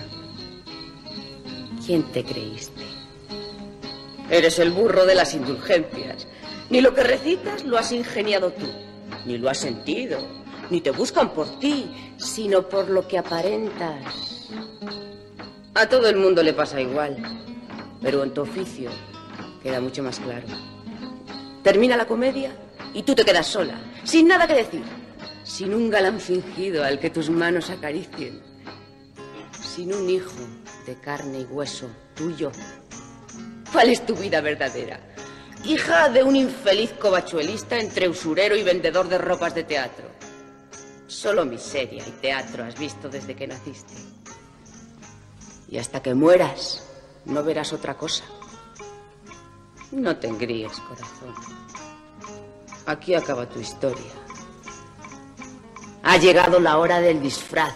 ¿Quién 1.83 2.03
te 2.11 2.23
creíste? 2.23 2.83
Eres 4.29 4.59
el 4.59 4.69
burro 4.69 5.07
de 5.07 5.15
las 5.15 5.33
indulgencias. 5.33 6.27
Ni 6.69 6.79
lo 6.79 6.93
que 6.93 7.01
recitas 7.01 7.63
lo 7.63 7.79
has 7.79 7.91
ingeniado 7.91 8.51
tú, 8.51 8.67
ni 9.25 9.37
lo 9.37 9.49
has 9.49 9.59
sentido, 9.59 10.19
ni 10.69 10.81
te 10.81 10.91
buscan 10.91 11.33
por 11.33 11.59
ti, 11.59 12.13
sino 12.17 12.67
por 12.67 12.89
lo 12.89 13.07
que 13.07 13.17
aparentas. 13.17 14.49
A 15.73 15.87
todo 15.87 16.09
el 16.09 16.17
mundo 16.17 16.43
le 16.43 16.53
pasa 16.53 16.81
igual, 16.81 17.17
pero 18.01 18.23
en 18.23 18.33
tu 18.33 18.41
oficio 18.41 18.89
queda 19.63 19.79
mucho 19.79 20.03
más 20.03 20.19
claro. 20.19 20.47
Termina 21.63 21.95
la 21.95 22.07
comedia 22.07 22.51
y 22.93 23.03
tú 23.03 23.15
te 23.15 23.23
quedas 23.23 23.47
sola, 23.47 23.79
sin 24.03 24.27
nada 24.27 24.47
que 24.47 24.55
decir, 24.55 24.83
sin 25.43 25.73
un 25.73 25.89
galán 25.89 26.19
fingido 26.19 26.83
al 26.83 26.99
que 26.99 27.09
tus 27.09 27.29
manos 27.29 27.69
acaricien, 27.69 28.41
sin 29.51 29.93
un 29.93 30.09
hijo 30.09 30.47
de 30.85 30.95
carne 30.95 31.41
y 31.41 31.43
hueso 31.43 31.89
tuyo. 32.15 32.51
¿Cuál 33.71 33.89
es 33.89 34.05
tu 34.05 34.15
vida 34.15 34.41
verdadera? 34.41 34.99
Hija 35.63 36.09
de 36.09 36.23
un 36.23 36.35
infeliz 36.35 36.91
covachuelista 36.93 37.79
entre 37.79 38.09
usurero 38.09 38.55
y 38.55 38.63
vendedor 38.63 39.07
de 39.07 39.19
ropas 39.19 39.53
de 39.53 39.63
teatro. 39.63 40.05
Solo 41.05 41.45
miseria 41.45 42.03
y 42.07 42.11
teatro 42.19 42.63
has 42.63 42.79
visto 42.79 43.09
desde 43.09 43.35
que 43.35 43.45
naciste. 43.45 43.93
Y 45.69 45.77
hasta 45.77 46.01
que 46.01 46.15
mueras, 46.15 46.83
no 47.25 47.43
verás 47.43 47.73
otra 47.73 47.95
cosa. 47.95 48.23
No 49.91 50.17
te 50.17 50.27
engríes, 50.27 50.71
corazón. 50.79 51.35
Aquí 52.87 53.13
acaba 53.13 53.47
tu 53.47 53.59
historia. 53.59 54.11
Ha 56.01 56.17
llegado 56.17 56.59
la 56.59 56.79
hora 56.79 56.99
del 56.99 57.21
disfraz. 57.21 57.75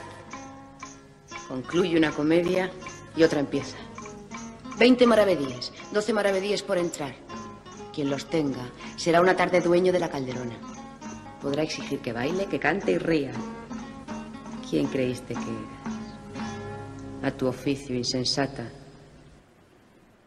Concluye 1.48 1.98
una 1.98 2.12
comedia 2.12 2.72
y 3.16 3.22
otra 3.22 3.42
empieza. 3.42 3.78
Veinte 4.78 5.06
maravedíes, 5.06 5.72
doce 5.92 6.14
maravedíes 6.14 6.64
por 6.64 6.80
entrar. 6.80 7.25
Quien 7.96 8.10
los 8.10 8.26
tenga 8.26 8.70
será 8.98 9.22
una 9.22 9.38
tarde 9.38 9.62
dueño 9.62 9.94
de 9.94 10.00
la 10.00 10.10
calderona. 10.10 10.58
Podrá 11.42 11.64
exigir 11.64 12.00
que 12.00 12.12
baile, 12.12 12.46
que 12.48 12.60
cante 12.60 12.92
y 12.92 12.98
ría. 12.98 13.32
¿Quién 14.70 14.88
creíste 14.88 15.34
que? 15.34 17.26
A 17.26 17.32
tu 17.32 17.48
oficio, 17.48 17.96
insensata. 17.96 18.70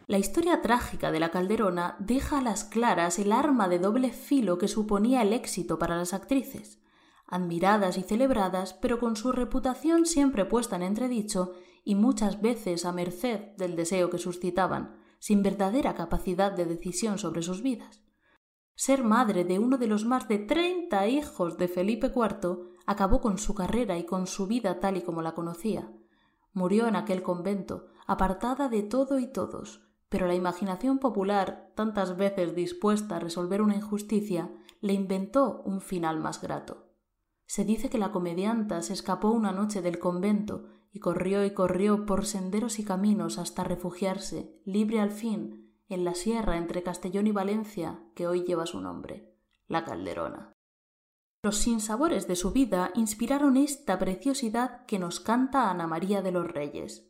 La 0.06 0.16
historia 0.16 0.62
trágica 0.62 1.12
de 1.12 1.20
la 1.20 1.30
Calderona 1.30 1.96
deja 1.98 2.38
a 2.38 2.42
las 2.42 2.64
claras 2.64 3.18
el 3.18 3.30
arma 3.30 3.68
de 3.68 3.78
doble 3.78 4.10
filo 4.10 4.56
que 4.56 4.66
suponía 4.66 5.20
el 5.20 5.34
éxito 5.34 5.78
para 5.78 5.98
las 5.98 6.14
actrices, 6.14 6.78
admiradas 7.26 7.98
y 7.98 8.02
celebradas, 8.02 8.72
pero 8.72 8.98
con 8.98 9.16
su 9.16 9.32
reputación 9.32 10.06
siempre 10.06 10.46
puesta 10.46 10.76
en 10.76 10.82
entredicho 10.82 11.52
y 11.84 11.94
muchas 11.94 12.40
veces 12.40 12.86
a 12.86 12.92
merced 12.92 13.40
del 13.58 13.76
deseo 13.76 14.08
que 14.08 14.16
suscitaban, 14.16 14.96
sin 15.18 15.42
verdadera 15.42 15.94
capacidad 15.94 16.52
de 16.52 16.64
decisión 16.64 17.18
sobre 17.18 17.42
sus 17.42 17.62
vidas. 17.62 18.02
Ser 18.74 19.02
madre 19.02 19.44
de 19.44 19.58
uno 19.58 19.76
de 19.76 19.88
los 19.88 20.04
más 20.04 20.28
de 20.28 20.38
treinta 20.38 21.08
hijos 21.08 21.58
de 21.58 21.68
Felipe 21.68 22.12
IV 22.14 22.76
acabó 22.86 23.20
con 23.20 23.38
su 23.38 23.54
carrera 23.54 23.98
y 23.98 24.04
con 24.04 24.26
su 24.26 24.46
vida 24.46 24.80
tal 24.80 24.96
y 24.96 25.02
como 25.02 25.20
la 25.20 25.34
conocía. 25.34 25.92
Murió 26.52 26.86
en 26.86 26.96
aquel 26.96 27.22
convento, 27.22 27.88
apartada 28.06 28.68
de 28.68 28.82
todo 28.82 29.18
y 29.18 29.26
todos, 29.26 29.88
pero 30.08 30.26
la 30.26 30.34
imaginación 30.34 30.98
popular, 30.98 31.72
tantas 31.74 32.16
veces 32.16 32.54
dispuesta 32.54 33.16
a 33.16 33.20
resolver 33.20 33.62
una 33.62 33.76
injusticia, 33.76 34.50
le 34.80 34.92
inventó 34.92 35.62
un 35.64 35.80
final 35.80 36.20
más 36.20 36.40
grato. 36.40 36.86
Se 37.46 37.64
dice 37.64 37.90
que 37.90 37.98
la 37.98 38.12
comedianta 38.12 38.80
se 38.82 38.92
escapó 38.92 39.30
una 39.30 39.52
noche 39.52 39.82
del 39.82 39.98
convento 39.98 40.66
y 40.92 41.00
corrió 41.00 41.44
y 41.44 41.52
corrió 41.52 42.06
por 42.06 42.26
senderos 42.26 42.78
y 42.78 42.84
caminos 42.84 43.38
hasta 43.38 43.64
refugiarse, 43.64 44.60
libre 44.64 45.00
al 45.00 45.10
fin, 45.10 45.74
en 45.88 46.04
la 46.04 46.14
sierra 46.14 46.56
entre 46.56 46.82
Castellón 46.82 47.26
y 47.26 47.32
Valencia, 47.32 48.00
que 48.14 48.26
hoy 48.26 48.44
lleva 48.44 48.66
su 48.66 48.80
nombre, 48.80 49.34
la 49.66 49.84
Calderona. 49.84 50.52
Los 51.42 51.58
sinsabores 51.58 52.26
de 52.26 52.36
su 52.36 52.50
vida 52.52 52.90
inspiraron 52.94 53.56
esta 53.56 53.98
preciosidad 53.98 54.84
que 54.86 54.98
nos 54.98 55.20
canta 55.20 55.70
Ana 55.70 55.86
María 55.86 56.20
de 56.20 56.32
los 56.32 56.50
Reyes. 56.50 57.08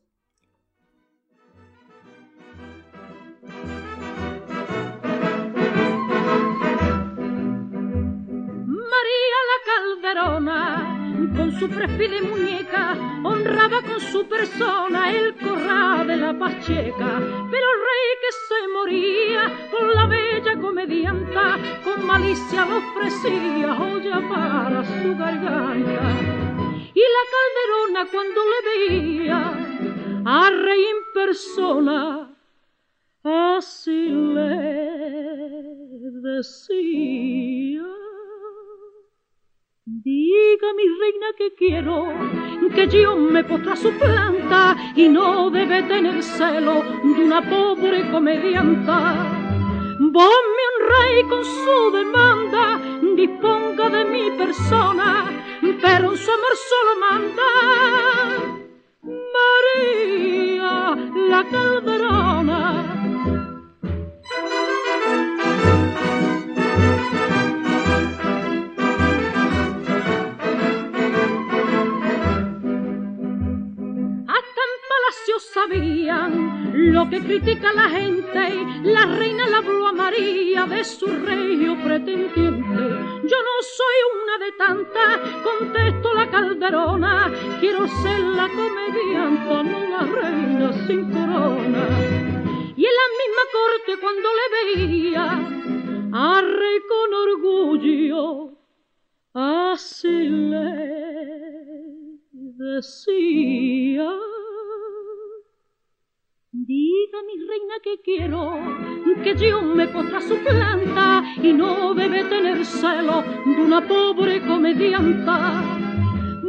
María 8.67 9.39
la 9.49 9.59
Calderona, 9.65 10.98
con 11.37 11.53
su 11.59 11.69
perfil 11.69 12.11
de 12.11 12.23
muñeca, 12.23 12.97
honraba 13.25 13.83
con 13.83 14.01
su 14.01 14.27
persona 14.29 15.11
el 15.13 15.35
corral 15.37 16.07
de 16.07 16.17
la 16.17 16.39
Pacheca. 16.39 17.11
Pero 17.51 17.67
el 17.75 17.81
rey 17.89 18.09
que 18.23 18.33
se 18.49 18.69
moría 18.73 19.43
con 19.71 19.93
la 19.95 20.07
bella 20.07 20.61
comedianta, 20.61 21.59
con 21.85 22.07
malicia 22.07 22.65
le 22.67 22.75
ofrecía 22.75 23.73
olla 23.73 24.21
para 24.29 24.85
su 24.85 25.17
garganta. 25.17 26.07
Y 26.95 27.05
la 27.15 27.25
Calderona 27.35 28.03
cuando 28.13 28.41
le 28.53 28.61
veía 28.69 29.41
a 30.25 30.51
rey 30.51 30.85
en 30.85 31.01
persona, 31.15 32.31
así 33.25 34.09
le 34.09 34.55
decía. 36.23 37.48
Mi 40.79 40.87
reina 40.87 41.27
que 41.37 41.55
quiero, 41.57 41.97
que 42.73 42.87
yo 42.87 43.17
me 43.17 43.43
postra 43.43 43.75
su 43.75 43.91
planta 43.99 44.77
y 44.95 45.09
no 45.09 45.51
debe 45.51 45.83
tener 45.83 46.23
celo 46.23 46.85
de 47.03 47.25
una 47.25 47.43
pobre 47.43 48.09
comedianta. 48.13 48.97
Ponme 49.99 50.65
un 50.75 50.79
rey 50.95 51.25
con 51.29 51.45
su 51.45 51.91
demanda, 51.99 52.81
disponga 53.17 53.91
de 53.91 54.05
mi 54.05 54.31
persona, 54.43 55.09
pero 55.83 56.13
en 56.13 56.17
su 56.17 56.31
amor 56.31 56.55
solo 56.71 56.93
manda. 57.07 57.51
María 59.35 60.75
la 61.29 61.45
Calderona. 61.51 61.98
Lo 75.69 77.09
que 77.11 77.21
critica 77.21 77.73
la 77.73 77.89
gente. 77.91 78.67
La 78.85 79.07
reina 79.07 79.47
le 79.47 79.57
habló 79.57 79.89
a 79.89 79.93
María 79.93 80.67
de 80.67 80.85
su 80.85 81.07
rey 81.07 81.69
o 81.69 81.77
pretendiente. 81.83 82.83
Yo 83.31 83.39
no 83.49 83.57
soy 83.77 83.99
una 84.23 84.39
de 84.45 84.53
tantas, 84.53 85.19
contestó 85.43 86.15
la 86.15 86.31
calderona. 86.31 87.33
Quiero 87.61 87.87
ser 88.03 88.21
la 88.21 88.49
comedianta, 88.49 89.63
no 89.63 89.81
la 89.81 90.01
reina 90.01 90.73
sin 90.87 91.11
corona. 91.11 91.87
Y 92.77 92.85
en 92.85 92.95
la 93.01 93.09
misma 93.21 93.45
corte 93.59 94.01
cuando 94.01 94.29
le 94.39 94.47
veía 94.57 95.27
a 96.13 96.41
rey 96.41 96.79
con 96.89 97.15
orgullo, 97.15 98.59
así 99.35 100.29
le 100.29 100.99
decía. 102.33 104.11
Diga 106.50 107.23
mi 107.25 107.47
reina 107.47 107.75
que 107.85 108.00
quiero, 108.00 108.55
que 109.23 109.37
yo 109.37 109.61
me 109.61 109.87
postra 109.87 110.19
su 110.19 110.35
planta 110.38 111.23
y 111.43 111.52
no 111.52 111.93
debe 111.93 112.25
tener 112.25 112.64
celo 112.64 113.23
de 113.45 113.62
una 113.62 113.87
pobre 113.87 114.40
comedianta. 114.40 115.62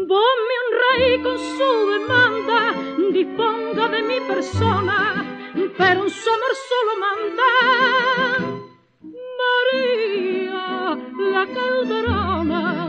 Ponme 0.07 0.55
un 0.65 0.71
rey 0.87 1.21
con 1.21 1.37
su 1.37 1.89
demanda, 1.91 2.73
disponga 3.11 3.89
de 3.89 4.01
mi 4.03 4.21
persona, 4.21 5.25
pero 5.77 6.03
un 6.03 6.09
su 6.09 6.29
amor 6.29 6.55
solo 6.69 6.91
manda. 7.05 7.51
María, 9.73 10.97
la 11.33 11.45
calderona. 11.45 12.88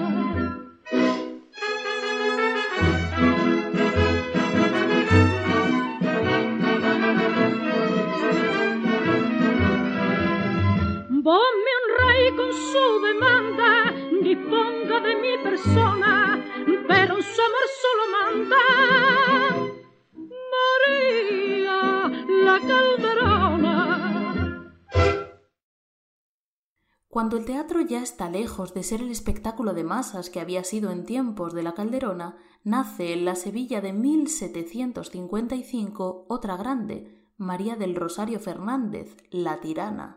Cuando 27.31 27.49
el 27.49 27.55
teatro 27.55 27.81
ya 27.81 28.03
está 28.03 28.29
lejos 28.29 28.75
de 28.75 28.83
ser 28.83 29.03
el 29.03 29.13
espectáculo 29.13 29.73
de 29.73 29.85
masas 29.85 30.31
que 30.31 30.41
había 30.41 30.65
sido 30.65 30.91
en 30.91 31.05
tiempos 31.05 31.55
de 31.55 31.63
la 31.63 31.75
Calderona, 31.75 32.39
nace 32.65 33.13
en 33.13 33.25
la 33.25 33.37
Sevilla 33.37 33.81
de 33.81 33.93
1755 33.93 36.27
otra 36.29 36.57
grande, 36.57 37.25
María 37.37 37.77
del 37.77 37.95
Rosario 37.95 38.41
Fernández, 38.41 39.17
la 39.31 39.61
tirana. 39.61 40.17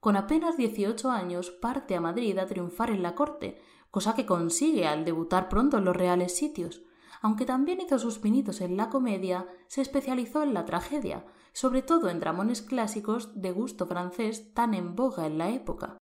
Con 0.00 0.16
apenas 0.16 0.56
18 0.56 1.08
años 1.08 1.52
parte 1.52 1.94
a 1.94 2.00
Madrid 2.00 2.36
a 2.38 2.46
triunfar 2.46 2.90
en 2.90 3.04
la 3.04 3.14
corte, 3.14 3.62
cosa 3.92 4.16
que 4.16 4.26
consigue 4.26 4.88
al 4.88 5.04
debutar 5.04 5.48
pronto 5.48 5.78
en 5.78 5.84
los 5.84 5.94
reales 5.94 6.36
sitios. 6.36 6.82
Aunque 7.22 7.46
también 7.46 7.80
hizo 7.80 8.00
sus 8.00 8.18
pinitos 8.18 8.60
en 8.60 8.76
la 8.76 8.90
comedia, 8.90 9.46
se 9.68 9.82
especializó 9.82 10.42
en 10.42 10.52
la 10.52 10.64
tragedia, 10.64 11.24
sobre 11.52 11.82
todo 11.82 12.08
en 12.08 12.18
dramones 12.18 12.60
clásicos 12.60 13.40
de 13.40 13.52
gusto 13.52 13.86
francés 13.86 14.52
tan 14.52 14.74
en 14.74 14.96
boga 14.96 15.28
en 15.28 15.38
la 15.38 15.50
época. 15.50 15.96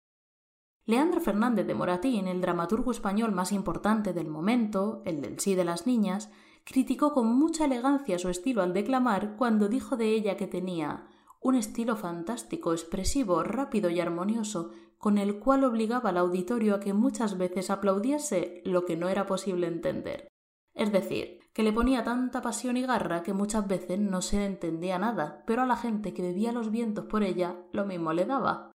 Leandro 0.89 1.21
Fernández 1.21 1.67
de 1.67 1.75
Moratín, 1.75 2.29
el 2.29 2.41
dramaturgo 2.41 2.93
español 2.93 3.31
más 3.33 3.53
importante 3.53 4.15
del 4.15 4.29
momento, 4.29 5.03
el 5.05 5.21
del 5.21 5.39
sí 5.39 5.55
de 5.55 5.67
las 5.67 5.87
niñas, 5.87 6.31
criticó 6.65 7.13
con 7.13 7.27
mucha 7.27 7.67
elegancia 7.67 8.19
su 8.19 8.31
estilo 8.31 8.63
al 8.63 8.73
declamar 8.73 9.37
cuando 9.37 9.69
dijo 9.69 9.99
de 9.99 10.15
ella 10.15 10.39
que 10.39 10.47
tenía 10.47 11.07
un 11.43 11.57
estilo 11.57 11.95
fantástico, 11.95 12.73
expresivo, 12.73 13.43
rápido 13.43 13.91
y 13.91 14.01
armonioso, 14.01 14.71
con 14.97 15.19
el 15.19 15.39
cual 15.39 15.65
obligaba 15.65 16.09
al 16.09 16.17
auditorio 16.17 16.77
a 16.77 16.81
que 16.81 16.95
muchas 16.95 17.37
veces 17.37 17.69
aplaudiese 17.69 18.63
lo 18.65 18.87
que 18.87 18.97
no 18.97 19.11
era 19.11 19.27
posible 19.27 19.67
entender. 19.67 20.27
Es 20.73 20.91
decir, 20.91 21.41
que 21.53 21.65
le 21.65 21.75
ponía 21.75 22.03
tanta 22.03 22.41
pasión 22.41 22.79
y 22.79 22.83
garra 22.87 23.23
que 23.23 23.35
muchas 23.35 23.69
veces 23.69 23.99
no 23.99 24.23
se 24.23 24.47
entendía 24.47 24.99
nada, 24.99 25.45
pero 25.47 25.61
a 25.61 25.67
la 25.67 25.77
gente 25.77 26.15
que 26.15 26.23
bebía 26.23 26.51
los 26.51 26.71
vientos 26.71 27.05
por 27.05 27.25
ella 27.25 27.57
lo 27.73 27.85
mismo 27.85 28.15
le 28.15 28.25
daba. 28.25 28.73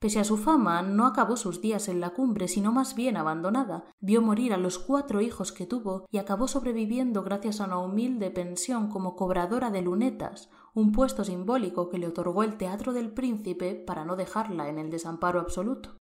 Pese 0.00 0.18
a 0.18 0.24
su 0.24 0.38
fama, 0.38 0.80
no 0.80 1.06
acabó 1.06 1.36
sus 1.36 1.60
días 1.60 1.86
en 1.86 2.00
la 2.00 2.10
cumbre, 2.10 2.48
sino 2.48 2.72
más 2.72 2.94
bien 2.94 3.18
abandonada. 3.18 3.84
Vio 4.00 4.22
morir 4.22 4.54
a 4.54 4.56
los 4.56 4.78
cuatro 4.78 5.20
hijos 5.20 5.52
que 5.52 5.66
tuvo 5.66 6.06
y 6.10 6.16
acabó 6.16 6.48
sobreviviendo 6.48 7.22
gracias 7.22 7.60
a 7.60 7.66
una 7.66 7.80
humilde 7.80 8.30
pensión 8.30 8.88
como 8.88 9.14
cobradora 9.14 9.70
de 9.70 9.82
lunetas, 9.82 10.48
un 10.72 10.92
puesto 10.92 11.22
simbólico 11.22 11.90
que 11.90 11.98
le 11.98 12.06
otorgó 12.06 12.44
el 12.44 12.56
Teatro 12.56 12.94
del 12.94 13.12
Príncipe 13.12 13.74
para 13.74 14.06
no 14.06 14.16
dejarla 14.16 14.70
en 14.70 14.78
el 14.78 14.90
desamparo 14.90 15.38
absoluto. 15.38 15.98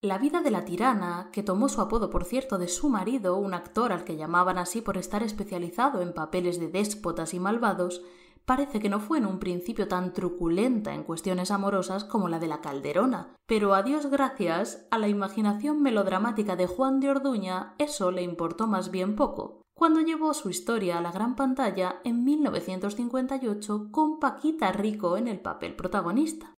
La 0.00 0.18
vida 0.18 0.40
de 0.40 0.50
la 0.50 0.64
tirana, 0.64 1.30
que 1.32 1.44
tomó 1.44 1.68
su 1.68 1.80
apodo 1.80 2.10
por 2.10 2.24
cierto 2.24 2.58
de 2.58 2.66
su 2.66 2.88
marido, 2.88 3.36
un 3.36 3.54
actor 3.54 3.92
al 3.92 4.02
que 4.02 4.16
llamaban 4.16 4.58
así 4.58 4.82
por 4.82 4.98
estar 4.98 5.22
especializado 5.22 6.02
en 6.02 6.12
papeles 6.12 6.58
de 6.58 6.66
déspotas 6.66 7.34
y 7.34 7.38
malvados, 7.38 8.02
parece 8.44 8.80
que 8.80 8.88
no 8.88 9.00
fue 9.00 9.18
en 9.18 9.26
un 9.26 9.38
principio 9.38 9.88
tan 9.88 10.12
truculenta 10.12 10.94
en 10.94 11.04
cuestiones 11.04 11.50
amorosas 11.50 12.04
como 12.04 12.28
la 12.28 12.38
de 12.38 12.48
la 12.48 12.60
Calderona, 12.60 13.36
pero 13.46 13.74
a 13.74 13.82
Dios 13.82 14.06
gracias, 14.06 14.86
a 14.90 14.98
la 14.98 15.08
imaginación 15.08 15.82
melodramática 15.82 16.56
de 16.56 16.66
Juan 16.66 17.00
de 17.00 17.10
Orduña 17.10 17.74
eso 17.78 18.10
le 18.10 18.22
importó 18.22 18.66
más 18.66 18.90
bien 18.90 19.16
poco, 19.16 19.62
cuando 19.74 20.00
llevó 20.00 20.34
su 20.34 20.50
historia 20.50 20.98
a 20.98 21.00
la 21.00 21.12
gran 21.12 21.34
pantalla 21.34 22.00
en 22.04 22.24
1958 22.24 23.88
con 23.90 24.18
Paquita 24.18 24.72
Rico 24.72 25.16
en 25.16 25.28
el 25.28 25.40
papel 25.40 25.74
protagonista. 25.74 26.54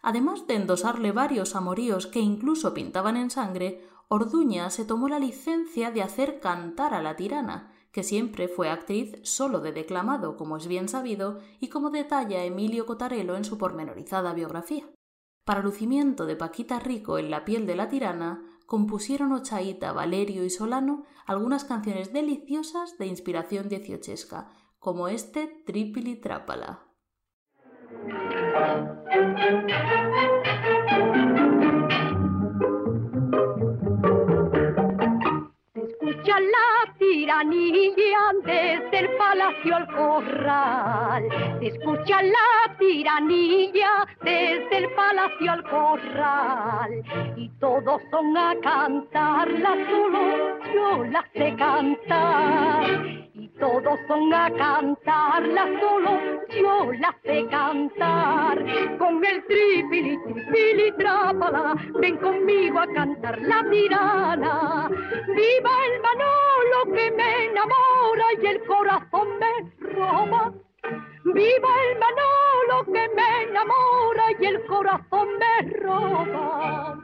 Además 0.00 0.46
de 0.46 0.54
endosarle 0.54 1.12
varios 1.12 1.56
amoríos 1.56 2.06
que 2.06 2.20
incluso 2.20 2.72
pintaban 2.72 3.16
en 3.16 3.30
sangre, 3.30 3.84
Orduña 4.08 4.70
se 4.70 4.84
tomó 4.84 5.08
la 5.08 5.18
licencia 5.18 5.90
de 5.90 6.02
hacer 6.02 6.40
cantar 6.40 6.94
a 6.94 7.02
la 7.02 7.16
tirana, 7.16 7.74
que 7.92 8.02
siempre 8.02 8.48
fue 8.48 8.68
actriz 8.68 9.16
solo 9.22 9.60
de 9.60 9.72
declamado, 9.72 10.36
como 10.36 10.56
es 10.56 10.66
bien 10.66 10.88
sabido, 10.88 11.40
y 11.60 11.68
como 11.68 11.90
detalla 11.90 12.44
Emilio 12.44 12.86
Cotarelo 12.86 13.36
en 13.36 13.44
su 13.44 13.58
pormenorizada 13.58 14.34
biografía. 14.34 14.84
Para 15.44 15.62
lucimiento 15.62 16.26
de 16.26 16.36
Paquita 16.36 16.78
Rico 16.78 17.18
en 17.18 17.30
la 17.30 17.44
piel 17.44 17.66
de 17.66 17.76
la 17.76 17.88
tirana, 17.88 18.42
compusieron 18.66 19.32
Ochaíta, 19.32 19.92
Valerio 19.92 20.44
y 20.44 20.50
Solano 20.50 21.04
algunas 21.24 21.64
canciones 21.64 22.12
deliciosas 22.12 22.98
de 22.98 23.06
inspiración 23.06 23.68
dieciochesca, 23.68 24.50
como 24.78 25.08
este 25.08 25.62
Tripili 25.64 26.16
Trápala. 26.16 26.84
La 37.28 37.40
tiranía 37.40 38.18
desde 38.42 38.98
el 39.00 39.16
palacio 39.18 39.76
al 39.76 39.86
corral. 39.88 41.28
Se 41.60 41.66
escucha 41.66 42.22
la 42.22 42.78
tiranía 42.78 44.06
desde 44.22 44.78
el 44.78 44.90
palacio 44.94 45.52
al 45.52 45.62
corral. 45.64 46.90
Y 47.36 47.50
todos 47.60 48.00
son 48.10 48.34
a 48.34 48.54
cantarla, 48.62 49.76
solo 49.90 50.58
yo 50.74 51.04
la 51.04 51.22
sé 51.34 51.54
cantar. 51.58 53.28
Y 53.34 53.48
todos 53.60 53.98
son 54.08 54.32
a 54.32 54.50
cantarla, 54.50 55.66
solo 55.80 56.20
yo 56.48 56.92
la 56.98 57.14
sé 57.24 57.46
cantar. 57.50 58.58
Con 58.98 59.22
el 59.22 59.44
tripili, 59.44 60.18
tripili, 60.24 60.92
trápala, 60.92 61.74
ven 62.00 62.16
conmigo 62.16 62.80
a 62.80 62.86
cantar 62.86 63.38
la 63.42 63.62
tirana. 63.70 64.88
Viva 65.28 65.70
el 65.88 66.02
Manolo 66.02 66.94
que 66.94 67.17
me 67.18 67.46
enamora 67.46 68.26
y 68.40 68.46
el 68.46 68.64
corazón 68.64 69.28
me 69.40 69.52
roba. 69.92 70.52
Viva 71.24 71.70
el 71.86 71.92
Manolo 71.98 72.76
que 72.92 73.04
me 73.16 73.42
enamora 73.42 74.24
y 74.40 74.44
el 74.46 74.64
corazón 74.66 75.28
me 75.40 75.54
roba. 75.80 76.96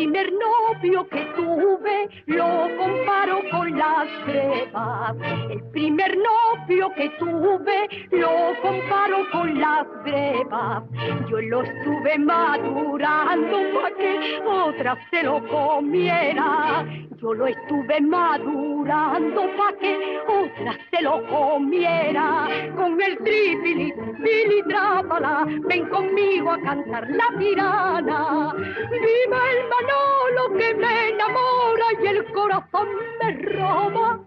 El 0.00 0.06
primer 0.06 0.32
novio 0.32 1.06
que 1.10 1.26
tuve 1.36 2.08
lo 2.24 2.68
comparo 2.78 3.42
con 3.50 3.78
las 3.78 4.08
brevas. 4.26 5.14
El 5.50 5.62
primer 5.72 6.16
novio 6.16 6.90
que 6.96 7.10
tuve 7.18 8.08
lo 8.10 8.30
comparo 8.62 9.30
con 9.30 9.60
las 9.60 9.86
brevas. 10.02 10.84
Yo 11.28 11.38
lo 11.42 11.62
estuve 11.62 12.18
madurando 12.18 13.58
para 13.74 13.94
que 13.96 14.40
otra 14.42 14.96
se 15.10 15.22
lo 15.22 15.46
comiera. 15.46 16.86
Yo 17.20 17.34
lo 17.34 17.46
estuve 17.46 18.00
madurando 18.00 19.42
para 19.58 19.76
que 19.76 20.18
otra 20.26 20.78
se 20.90 21.02
lo 21.02 21.22
comiera. 21.26 22.48
Con 22.74 23.02
el 23.02 23.18
tripili, 23.18 23.92
pili, 23.92 24.62
trápala, 24.66 25.44
ven 25.68 25.86
conmigo 25.90 26.52
a 26.52 26.60
cantar 26.62 27.10
la 27.10 27.38
tirana. 27.38 28.54
Viva 28.90 29.40
el 29.50 29.68
Manolo 29.90 30.56
que 30.56 30.74
me 30.74 31.08
enamora 31.08 31.86
y 32.02 32.06
el 32.06 32.24
corazón 32.32 32.88
me 33.20 33.32
roba. 33.52 34.20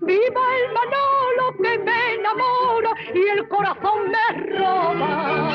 Viva 0.00 0.42
el 0.58 0.72
Manolo 0.72 1.56
que 1.60 1.78
me 1.78 2.14
enamora 2.14 2.90
y 3.12 3.28
el 3.28 3.48
corazón 3.48 4.12
me 4.12 4.58
roba. 4.58 5.54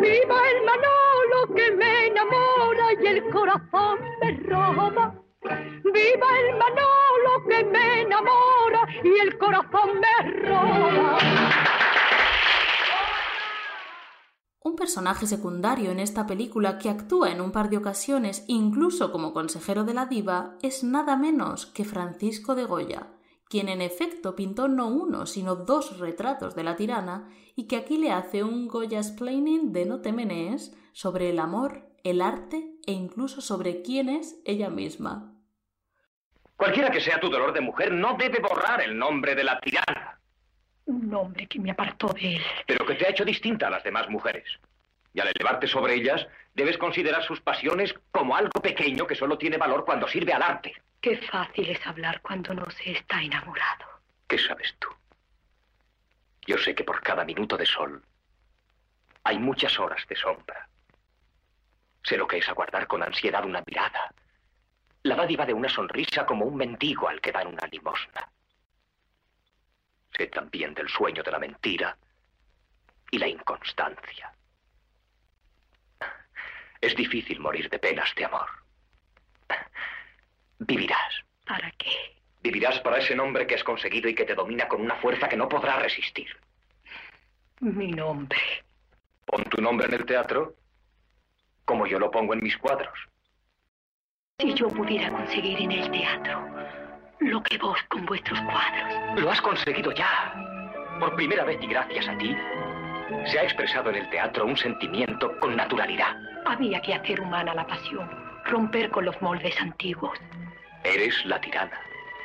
Viva 0.00 0.38
el 0.50 0.58
Manolo 0.64 1.54
que 1.54 1.70
me 1.72 2.06
enamora 2.06 2.86
y 3.00 3.06
el 3.06 3.30
corazón 3.30 3.98
me 4.20 4.32
roba. 4.48 5.14
Viva 5.42 6.28
el 6.40 6.56
Manolo 6.58 7.48
que 7.48 7.64
me 7.64 8.02
enamora 8.02 8.86
y 9.02 9.18
el 9.18 9.38
corazón 9.38 10.00
me 10.00 10.32
roba. 10.48 11.18
Un 14.66 14.74
personaje 14.74 15.28
secundario 15.28 15.92
en 15.92 16.00
esta 16.00 16.26
película 16.26 16.76
que 16.78 16.90
actúa 16.90 17.30
en 17.30 17.40
un 17.40 17.52
par 17.52 17.70
de 17.70 17.76
ocasiones 17.76 18.44
incluso 18.48 19.12
como 19.12 19.32
consejero 19.32 19.84
de 19.84 19.94
la 19.94 20.06
diva 20.06 20.56
es 20.60 20.82
nada 20.82 21.16
menos 21.16 21.66
que 21.66 21.84
Francisco 21.84 22.56
de 22.56 22.64
Goya, 22.64 23.06
quien 23.48 23.68
en 23.68 23.80
efecto 23.80 24.34
pintó 24.34 24.66
no 24.66 24.88
uno 24.88 25.26
sino 25.26 25.54
dos 25.54 26.00
retratos 26.00 26.56
de 26.56 26.64
la 26.64 26.74
tirana 26.74 27.28
y 27.54 27.68
que 27.68 27.76
aquí 27.76 27.96
le 27.96 28.10
hace 28.10 28.42
un 28.42 28.66
Goya 28.66 28.98
explaining 28.98 29.72
de 29.72 29.86
no 29.86 30.00
te 30.00 30.10
menees 30.10 30.76
sobre 30.92 31.30
el 31.30 31.38
amor, 31.38 31.88
el 32.02 32.20
arte 32.20 32.72
e 32.88 32.90
incluso 32.90 33.42
sobre 33.42 33.82
quién 33.82 34.08
es 34.08 34.40
ella 34.44 34.68
misma. 34.68 35.32
Cualquiera 36.56 36.90
que 36.90 37.00
sea 37.00 37.20
tu 37.20 37.30
dolor 37.30 37.52
de 37.52 37.60
mujer, 37.60 37.92
no 37.92 38.16
debe 38.18 38.40
borrar 38.40 38.80
el 38.80 38.98
nombre 38.98 39.36
de 39.36 39.44
la 39.44 39.60
tirana, 39.60 40.15
Un 40.86 41.12
hombre 41.14 41.46
que 41.46 41.58
me 41.58 41.70
apartó 41.70 42.08
de 42.08 42.36
él. 42.36 42.42
pero 42.66 42.86
que 42.86 42.94
te 42.94 43.06
ha 43.06 43.10
hecho 43.10 43.24
distinta 43.24 43.66
a 43.66 43.70
las 43.70 43.84
demás 43.84 44.08
mujeres. 44.08 44.44
Y 45.12 45.20
al 45.20 45.28
elevarte 45.28 45.66
sobre 45.66 45.94
ellas, 45.94 46.26
debes 46.54 46.78
considerar 46.78 47.22
sus 47.24 47.40
pasiones 47.40 47.94
como 48.10 48.36
algo 48.36 48.60
pequeño 48.60 49.06
que 49.06 49.14
solo 49.14 49.38
tiene 49.38 49.56
valor 49.56 49.84
cuando 49.84 50.06
sirve 50.06 50.32
al 50.32 50.42
arte. 50.42 50.74
Qué 51.00 51.16
fácil 51.18 51.70
es 51.70 51.86
hablar 51.86 52.20
cuando 52.20 52.54
no 52.54 52.68
se 52.70 52.92
está 52.92 53.22
enamorado. 53.22 53.86
¿Qué 54.28 54.38
sabes 54.38 54.74
tú? 54.78 54.88
Yo 56.46 56.58
sé 56.58 56.74
que 56.74 56.84
por 56.84 57.00
cada 57.02 57.24
minuto 57.24 57.56
de 57.56 57.66
sol 57.66 58.02
hay 59.24 59.38
muchas 59.38 59.78
horas 59.80 60.06
de 60.08 60.16
sombra. 60.16 60.68
Sé 62.04 62.16
lo 62.16 62.26
que 62.28 62.38
es 62.38 62.48
aguardar 62.48 62.86
con 62.86 63.02
ansiedad 63.02 63.44
una 63.44 63.62
mirada, 63.66 64.12
la 65.02 65.16
dádiva 65.16 65.44
de 65.44 65.54
una 65.54 65.68
sonrisa 65.68 66.24
como 66.24 66.44
un 66.44 66.56
mendigo 66.56 67.08
al 67.08 67.20
que 67.20 67.32
dan 67.32 67.48
una 67.48 67.66
limosna. 67.66 68.28
Sé 70.16 70.28
también 70.28 70.74
del 70.74 70.88
sueño 70.88 71.22
de 71.22 71.30
la 71.30 71.38
mentira 71.38 71.96
y 73.10 73.18
la 73.18 73.28
inconstancia. 73.28 74.32
Es 76.80 76.94
difícil 76.96 77.40
morir 77.40 77.68
de 77.68 77.78
penas 77.78 78.14
de 78.14 78.24
amor. 78.24 78.48
Vivirás. 80.58 81.22
¿Para 81.46 81.70
qué? 81.72 82.16
Vivirás 82.42 82.80
para 82.80 82.98
ese 82.98 83.14
nombre 83.14 83.46
que 83.46 83.56
has 83.56 83.64
conseguido 83.64 84.08
y 84.08 84.14
que 84.14 84.24
te 84.24 84.34
domina 84.34 84.68
con 84.68 84.80
una 84.80 84.96
fuerza 84.96 85.28
que 85.28 85.36
no 85.36 85.48
podrá 85.48 85.78
resistir. 85.78 86.28
Mi 87.60 87.90
nombre. 87.90 88.38
Pon 89.24 89.44
tu 89.44 89.60
nombre 89.60 89.86
en 89.86 89.94
el 89.94 90.06
teatro 90.06 90.54
como 91.64 91.86
yo 91.86 91.98
lo 91.98 92.10
pongo 92.10 92.32
en 92.32 92.42
mis 92.42 92.56
cuadros. 92.56 92.96
Si 94.38 94.54
yo 94.54 94.68
pudiera 94.68 95.10
conseguir 95.10 95.60
en 95.60 95.72
el 95.72 95.90
teatro 95.90 96.85
lo 97.20 97.42
que 97.42 97.58
vos 97.58 97.78
con 97.88 98.04
vuestros 98.06 98.40
cuadros. 98.42 99.20
Lo 99.20 99.30
has 99.30 99.40
conseguido 99.40 99.92
ya. 99.92 100.34
Por 101.00 101.14
primera 101.16 101.44
vez 101.44 101.58
y 101.62 101.66
gracias 101.66 102.08
a 102.08 102.16
ti, 102.18 102.36
se 103.26 103.38
ha 103.38 103.42
expresado 103.42 103.90
en 103.90 103.96
el 103.96 104.10
teatro 104.10 104.46
un 104.46 104.56
sentimiento 104.56 105.38
con 105.40 105.56
naturalidad. 105.56 106.16
Había 106.44 106.80
que 106.80 106.94
hacer 106.94 107.20
humana 107.20 107.54
la 107.54 107.66
pasión, 107.66 108.08
romper 108.44 108.90
con 108.90 109.04
los 109.04 109.20
moldes 109.20 109.60
antiguos. 109.60 110.18
Eres 110.84 111.24
la 111.26 111.40
tirana, 111.40 111.80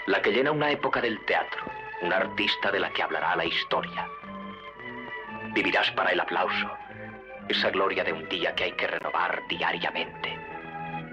la 0.07 0.21
que 0.21 0.31
llena 0.31 0.51
una 0.51 0.71
época 0.71 1.01
del 1.01 1.19
teatro, 1.25 1.65
una 2.01 2.17
artista 2.17 2.71
de 2.71 2.79
la 2.79 2.89
que 2.91 3.03
hablará 3.03 3.35
la 3.35 3.45
historia. 3.45 4.07
Vivirás 5.53 5.91
para 5.91 6.11
el 6.11 6.19
aplauso, 6.19 6.71
esa 7.49 7.69
gloria 7.71 8.03
de 8.03 8.13
un 8.13 8.27
día 8.29 8.53
que 8.55 8.65
hay 8.65 8.71
que 8.73 8.87
renovar 8.87 9.41
diariamente. 9.49 10.37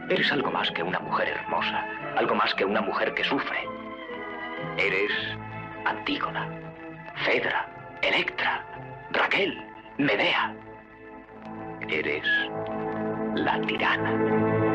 Eres 0.08 0.30
algo 0.32 0.50
más 0.50 0.70
que 0.70 0.82
una 0.82 1.00
mujer 1.00 1.28
hermosa, 1.28 1.86
algo 2.16 2.34
más 2.34 2.54
que 2.54 2.64
una 2.64 2.80
mujer 2.80 3.14
que 3.14 3.24
sufre. 3.24 3.58
Eres 4.76 5.12
Antígona, 5.84 6.48
Fedra, 7.24 7.98
Electra, 8.02 8.64
Raquel, 9.12 9.58
Medea. 9.98 10.54
Eres 11.88 12.26
la 13.34 13.60
tirana. 13.66 14.68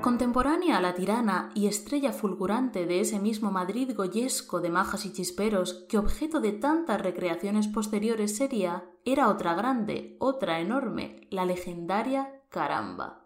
Contemporánea 0.00 0.78
a 0.78 0.80
la 0.80 0.94
tirana 0.94 1.50
y 1.54 1.66
estrella 1.66 2.12
fulgurante 2.12 2.86
de 2.86 3.00
ese 3.00 3.18
mismo 3.18 3.50
Madrid 3.50 3.90
goyesco 3.94 4.60
de 4.60 4.70
majas 4.70 5.04
y 5.04 5.12
chisperos 5.12 5.84
que 5.88 5.98
objeto 5.98 6.40
de 6.40 6.52
tantas 6.52 7.00
recreaciones 7.00 7.66
posteriores 7.66 8.36
sería, 8.36 8.84
era 9.04 9.28
otra 9.28 9.54
grande, 9.54 10.16
otra 10.20 10.60
enorme, 10.60 11.26
la 11.30 11.44
legendaria 11.44 12.40
Caramba. 12.50 13.25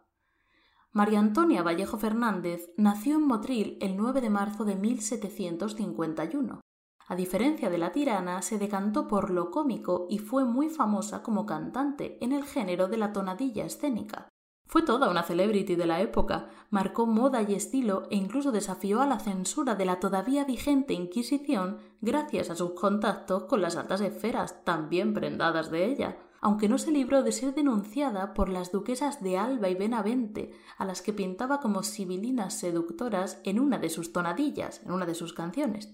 María 0.92 1.20
Antonia 1.20 1.62
Vallejo 1.62 1.98
Fernández 1.98 2.72
nació 2.76 3.14
en 3.14 3.24
Motril 3.24 3.78
el 3.80 3.96
9 3.96 4.20
de 4.20 4.28
marzo 4.28 4.64
de 4.64 4.74
1751. 4.74 6.60
A 7.06 7.14
diferencia 7.14 7.70
de 7.70 7.78
la 7.78 7.92
tirana, 7.92 8.42
se 8.42 8.58
decantó 8.58 9.06
por 9.06 9.30
lo 9.30 9.52
cómico 9.52 10.08
y 10.10 10.18
fue 10.18 10.44
muy 10.44 10.68
famosa 10.68 11.22
como 11.22 11.46
cantante 11.46 12.18
en 12.20 12.32
el 12.32 12.42
género 12.42 12.88
de 12.88 12.96
la 12.96 13.12
tonadilla 13.12 13.64
escénica. 13.66 14.28
Fue 14.66 14.82
toda 14.82 15.08
una 15.08 15.22
celebrity 15.22 15.76
de 15.76 15.86
la 15.86 16.00
época, 16.00 16.48
marcó 16.70 17.06
moda 17.06 17.42
y 17.42 17.54
estilo 17.54 18.08
e 18.10 18.16
incluso 18.16 18.50
desafió 18.50 19.00
a 19.00 19.06
la 19.06 19.20
censura 19.20 19.76
de 19.76 19.84
la 19.84 20.00
todavía 20.00 20.44
vigente 20.44 20.92
Inquisición 20.92 21.78
gracias 22.00 22.50
a 22.50 22.56
sus 22.56 22.72
contactos 22.72 23.44
con 23.44 23.60
las 23.60 23.76
altas 23.76 24.00
esferas, 24.00 24.64
también 24.64 25.14
prendadas 25.14 25.70
de 25.70 25.86
ella, 25.86 26.18
aunque 26.40 26.68
no 26.68 26.78
se 26.78 26.90
libró 26.90 27.22
de 27.22 27.32
ser 27.32 27.54
denunciada 27.54 28.32
por 28.32 28.48
las 28.48 28.72
duquesas 28.72 29.22
de 29.22 29.36
Alba 29.36 29.68
y 29.68 29.74
Benavente, 29.74 30.52
a 30.78 30.84
las 30.84 31.02
que 31.02 31.12
pintaba 31.12 31.60
como 31.60 31.82
sibilinas 31.82 32.58
seductoras 32.58 33.40
en 33.44 33.60
una 33.60 33.78
de 33.78 33.90
sus 33.90 34.12
tonadillas, 34.12 34.82
en 34.84 34.92
una 34.92 35.06
de 35.06 35.14
sus 35.14 35.32
canciones. 35.32 35.92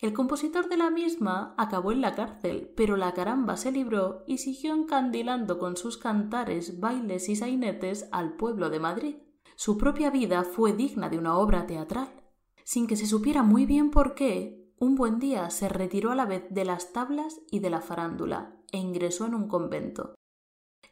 El 0.00 0.12
compositor 0.12 0.68
de 0.68 0.76
la 0.76 0.90
misma 0.90 1.54
acabó 1.58 1.92
en 1.92 2.00
la 2.00 2.14
cárcel, 2.14 2.72
pero 2.76 2.96
la 2.96 3.12
caramba 3.12 3.56
se 3.56 3.72
libró 3.72 4.24
y 4.26 4.38
siguió 4.38 4.74
encandilando 4.74 5.58
con 5.58 5.76
sus 5.76 5.98
cantares, 5.98 6.80
bailes 6.80 7.28
y 7.28 7.36
sainetes 7.36 8.08
al 8.12 8.34
pueblo 8.34 8.70
de 8.70 8.80
Madrid. 8.80 9.16
Su 9.56 9.76
propia 9.76 10.10
vida 10.10 10.44
fue 10.44 10.72
digna 10.72 11.10
de 11.10 11.18
una 11.18 11.36
obra 11.36 11.66
teatral. 11.66 12.08
Sin 12.64 12.86
que 12.86 12.96
se 12.96 13.06
supiera 13.06 13.42
muy 13.42 13.66
bien 13.66 13.90
por 13.90 14.14
qué, 14.14 14.72
un 14.78 14.94
buen 14.94 15.18
día 15.18 15.50
se 15.50 15.68
retiró 15.68 16.12
a 16.12 16.14
la 16.14 16.24
vez 16.24 16.44
de 16.48 16.64
las 16.64 16.92
tablas 16.92 17.40
y 17.50 17.58
de 17.58 17.68
la 17.68 17.82
farándula 17.82 18.59
e 18.72 18.78
ingresó 18.78 19.26
en 19.26 19.34
un 19.34 19.48
convento. 19.48 20.14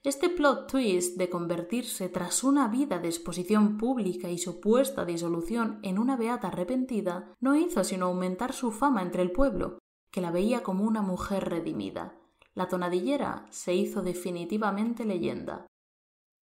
Este 0.04 0.28
plot 0.28 0.70
twist 0.70 1.18
de 1.18 1.28
convertirse 1.28 2.08
tras 2.08 2.44
una 2.44 2.68
vida 2.68 2.98
de 2.98 3.08
exposición 3.08 3.76
pública 3.78 4.30
y 4.30 4.38
supuesta 4.38 5.04
disolución 5.04 5.80
en 5.82 5.98
una 5.98 6.16
beata 6.16 6.48
arrepentida 6.48 7.34
no 7.40 7.56
hizo 7.56 7.82
sino 7.82 8.06
aumentar 8.06 8.52
su 8.52 8.70
fama 8.70 9.02
entre 9.02 9.22
el 9.22 9.32
pueblo, 9.32 9.78
que 10.12 10.20
la 10.20 10.30
veía 10.30 10.62
como 10.62 10.84
una 10.84 11.02
mujer 11.02 11.48
redimida. 11.48 12.16
La 12.54 12.68
tonadillera 12.68 13.46
se 13.50 13.74
hizo 13.74 14.02
definitivamente 14.02 15.04
leyenda. 15.04 15.66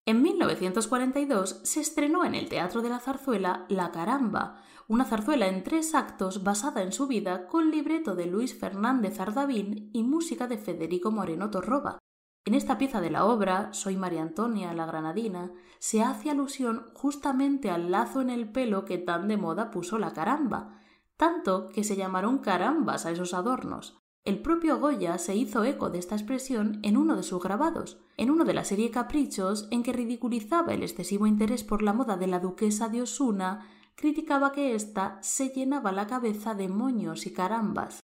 En 0.05 0.21
1942 0.21 1.59
se 1.63 1.81
estrenó 1.81 2.23
en 2.23 2.33
el 2.33 2.47
Teatro 2.47 2.81
de 2.81 2.89
la 2.89 2.99
Zarzuela 2.99 3.65
La 3.67 3.91
Caramba, 3.91 4.63
una 4.87 5.03
zarzuela 5.03 5.47
en 5.47 5.63
tres 5.63 5.93
actos 5.95 6.43
basada 6.43 6.81
en 6.81 6.93
su 6.93 7.07
vida 7.07 7.47
con 7.47 7.71
libreto 7.71 8.15
de 8.15 8.25
Luis 8.25 8.57
Fernández 8.57 9.19
Ardavín 9.19 9.89
y 9.93 10.03
música 10.03 10.47
de 10.47 10.57
Federico 10.57 11.11
Moreno 11.11 11.49
Torroba. 11.49 11.99
En 12.45 12.53
esta 12.53 12.77
pieza 12.77 13.01
de 13.01 13.09
la 13.09 13.25
obra, 13.25 13.73
Soy 13.73 13.97
María 13.97 14.21
Antonia, 14.21 14.73
la 14.73 14.85
granadina, 14.85 15.51
se 15.79 16.01
hace 16.01 16.29
alusión 16.29 16.85
justamente 16.93 17.69
al 17.69 17.91
lazo 17.91 18.21
en 18.21 18.29
el 18.29 18.49
pelo 18.49 18.85
que 18.85 18.97
tan 18.97 19.27
de 19.27 19.35
moda 19.35 19.71
puso 19.71 19.97
la 19.97 20.13
caramba, 20.13 20.79
tanto 21.17 21.67
que 21.67 21.83
se 21.83 21.97
llamaron 21.97 22.37
carambas 22.37 23.05
a 23.05 23.11
esos 23.11 23.33
adornos. 23.33 24.01
El 24.23 24.41
propio 24.41 24.79
Goya 24.79 25.17
se 25.17 25.35
hizo 25.35 25.65
eco 25.65 25.89
de 25.89 25.99
esta 25.99 26.15
expresión 26.15 26.79
en 26.83 26.95
uno 26.95 27.17
de 27.17 27.23
sus 27.23 27.43
grabados, 27.43 27.99
en 28.15 28.31
uno 28.31 28.45
de 28.45 28.53
la 28.53 28.63
serie 28.63 28.91
Caprichos, 28.91 29.67
en 29.71 29.83
que 29.83 29.93
ridiculizaba 29.93 30.73
el 30.73 30.83
excesivo 30.83 31.27
interés 31.27 31.65
por 31.65 31.81
la 31.81 31.93
moda 31.93 32.15
de 32.15 32.27
la 32.27 32.39
duquesa 32.39 32.87
de 32.87 33.01
Osuna, 33.01 33.67
criticaba 33.97 34.51
que 34.51 34.75
ésta 34.75 35.17
se 35.21 35.49
llenaba 35.49 35.91
la 35.91 36.05
cabeza 36.05 36.53
de 36.53 36.69
moños 36.69 37.25
y 37.25 37.33
carambas. 37.33 37.99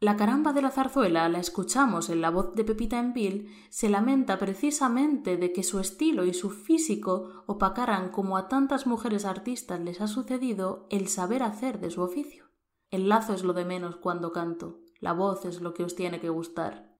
La 0.00 0.16
caramba 0.16 0.52
de 0.52 0.60
la 0.60 0.70
zarzuela, 0.70 1.28
la 1.30 1.38
escuchamos 1.38 2.10
en 2.10 2.20
la 2.20 2.30
voz 2.30 2.54
de 2.54 2.64
Pepita 2.64 2.98
Envil, 2.98 3.48
se 3.70 3.88
lamenta 3.88 4.38
precisamente 4.38 5.38
de 5.38 5.52
que 5.52 5.62
su 5.62 5.80
estilo 5.80 6.24
y 6.24 6.34
su 6.34 6.50
físico 6.50 7.44
opacaran, 7.46 8.10
como 8.10 8.36
a 8.36 8.48
tantas 8.48 8.86
mujeres 8.86 9.24
artistas 9.24 9.80
les 9.80 10.00
ha 10.02 10.08
sucedido, 10.08 10.86
el 10.90 11.08
saber 11.08 11.42
hacer 11.42 11.80
de 11.80 11.90
su 11.90 12.02
oficio. 12.02 12.50
El 12.90 13.08
lazo 13.08 13.32
es 13.32 13.44
lo 13.44 13.54
de 13.54 13.64
menos 13.64 13.96
cuando 13.96 14.32
canto, 14.32 14.80
la 15.00 15.14
voz 15.14 15.46
es 15.46 15.62
lo 15.62 15.72
que 15.72 15.84
os 15.84 15.94
tiene 15.94 16.20
que 16.20 16.28
gustar. 16.28 16.91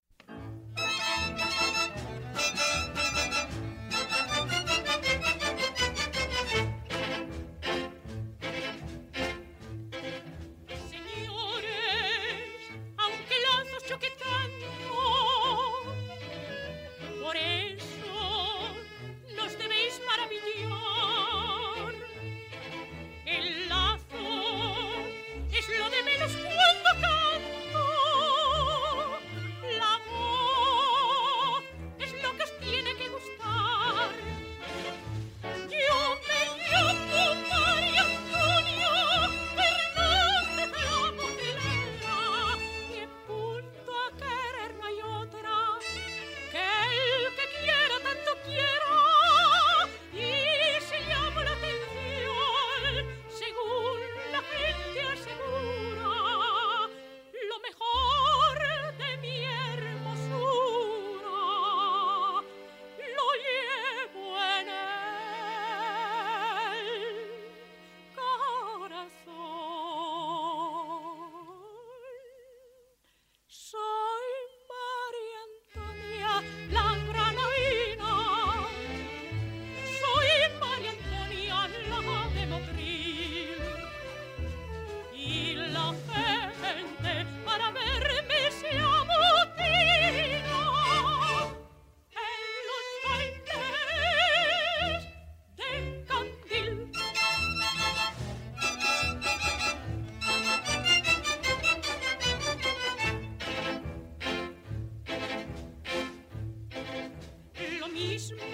Mismo 108.13 108.52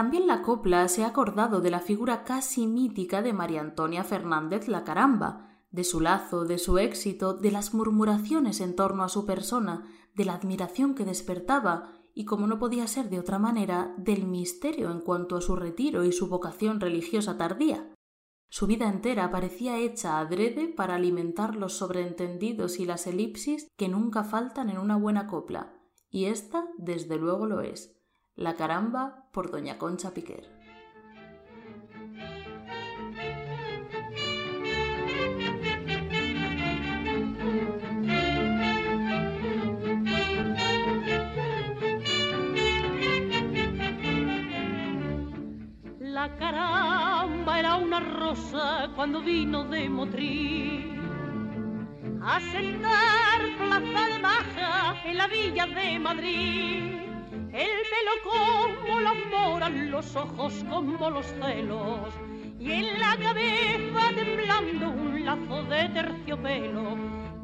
También 0.00 0.26
la 0.26 0.40
copla 0.40 0.88
se 0.88 1.04
ha 1.04 1.08
acordado 1.08 1.60
de 1.60 1.70
la 1.70 1.80
figura 1.80 2.24
casi 2.24 2.66
mítica 2.66 3.20
de 3.20 3.34
María 3.34 3.60
Antonia 3.60 4.02
Fernández 4.02 4.66
la 4.66 4.82
Caramba, 4.82 5.60
de 5.70 5.84
su 5.84 6.00
lazo, 6.00 6.46
de 6.46 6.56
su 6.56 6.78
éxito, 6.78 7.34
de 7.34 7.50
las 7.50 7.74
murmuraciones 7.74 8.62
en 8.62 8.74
torno 8.74 9.04
a 9.04 9.10
su 9.10 9.26
persona, 9.26 9.84
de 10.14 10.24
la 10.24 10.32
admiración 10.32 10.94
que 10.94 11.04
despertaba 11.04 12.00
y, 12.14 12.24
como 12.24 12.46
no 12.46 12.58
podía 12.58 12.86
ser 12.86 13.10
de 13.10 13.18
otra 13.18 13.38
manera, 13.38 13.94
del 13.98 14.26
misterio 14.26 14.90
en 14.90 15.02
cuanto 15.02 15.36
a 15.36 15.42
su 15.42 15.54
retiro 15.54 16.02
y 16.06 16.12
su 16.12 16.30
vocación 16.30 16.80
religiosa 16.80 17.36
tardía. 17.36 17.92
Su 18.48 18.66
vida 18.66 18.88
entera 18.88 19.30
parecía 19.30 19.76
hecha 19.76 20.18
adrede 20.18 20.68
para 20.68 20.94
alimentar 20.94 21.56
los 21.56 21.74
sobreentendidos 21.74 22.80
y 22.80 22.86
las 22.86 23.06
elipsis 23.06 23.68
que 23.76 23.90
nunca 23.90 24.24
faltan 24.24 24.70
en 24.70 24.78
una 24.78 24.96
buena 24.96 25.26
copla, 25.26 25.74
y 26.08 26.24
esta 26.24 26.70
desde 26.78 27.16
luego 27.16 27.44
lo 27.44 27.60
es. 27.60 27.99
La 28.40 28.54
caramba 28.54 29.26
por 29.32 29.50
doña 29.50 29.76
Concha 29.76 30.12
Piquer. 30.14 30.48
La 45.98 46.34
caramba 46.38 47.58
era 47.58 47.76
una 47.76 48.00
rosa 48.00 48.88
cuando 48.96 49.20
vino 49.20 49.64
de 49.64 49.86
Motril 49.90 50.98
a 52.22 52.40
sentar 52.40 53.40
plaza 53.58 54.08
de 54.08 54.18
maja 54.18 54.96
en 55.04 55.18
la 55.18 55.26
villa 55.26 55.66
de 55.66 55.98
Madrid. 55.98 56.99
El 57.52 57.68
pelo 57.90 58.14
como 58.24 59.00
la 59.00 59.14
moran, 59.30 59.90
los 59.90 60.14
ojos 60.16 60.64
como 60.68 61.10
los 61.10 61.26
celos 61.26 62.14
y 62.60 62.72
en 62.72 63.00
la 63.00 63.16
cabeza 63.16 64.14
temblando 64.14 64.90
un 64.90 65.24
lazo 65.24 65.64
de 65.64 65.88
terciopelo. 65.88 66.96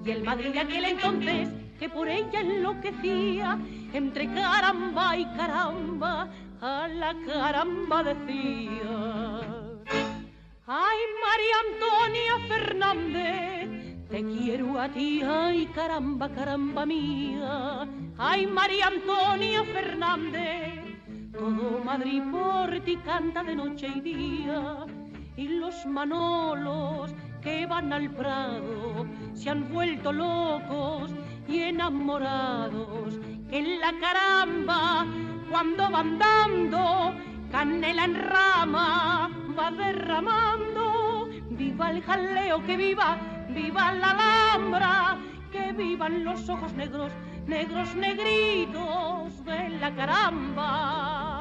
Y 0.04 0.10
el 0.10 0.22
Madrid 0.22 0.52
de 0.52 0.60
aquel 0.60 0.84
entonces 0.84 1.48
que 1.78 1.88
por 1.88 2.08
ella 2.08 2.40
enloquecía 2.40 3.58
entre 3.92 4.32
caramba 4.32 5.16
y 5.16 5.24
caramba 5.36 6.28
a 6.60 6.88
la 6.88 7.14
caramba 7.26 8.02
decía. 8.02 9.40
Ay, 10.66 10.98
María 11.24 11.56
Antonia 11.70 12.38
Fernández, 12.48 13.85
te 14.10 14.22
quiero 14.22 14.80
a 14.80 14.88
ti, 14.88 15.20
ay, 15.22 15.66
caramba, 15.74 16.28
caramba 16.28 16.86
mía. 16.86 17.86
Ay, 18.16 18.46
María 18.46 18.86
Antonia 18.86 19.64
Fernández, 19.64 21.02
todo 21.32 21.82
Madrid 21.84 22.22
por 22.30 22.80
ti 22.80 22.96
canta 23.04 23.42
de 23.42 23.56
noche 23.56 23.88
y 23.94 24.00
día. 24.00 24.86
Y 25.36 25.48
los 25.48 25.84
manolos 25.86 27.14
que 27.42 27.66
van 27.66 27.92
al 27.92 28.10
Prado 28.10 29.06
se 29.34 29.50
han 29.50 29.72
vuelto 29.72 30.12
locos 30.12 31.10
y 31.48 31.60
enamorados. 31.60 33.18
Que 33.50 33.58
en 33.58 33.80
la 33.80 33.92
caramba, 34.00 35.06
cuando 35.50 35.90
van 35.90 36.18
dando 36.18 37.12
canela 37.50 38.04
en 38.04 38.14
rama, 38.14 39.30
va 39.58 39.70
derramando. 39.70 41.28
Viva 41.50 41.90
el 41.90 42.02
jaleo, 42.02 42.64
que 42.64 42.76
viva, 42.76 43.18
viva 43.56 43.90
la 43.92 44.10
alhambra, 44.10 45.16
que 45.50 45.72
vivan 45.72 46.24
los 46.24 46.46
ojos 46.50 46.74
negros, 46.74 47.10
negros 47.46 47.94
negritos 47.94 49.44
de 49.46 49.70
la 49.80 49.94
caramba. 49.94 51.40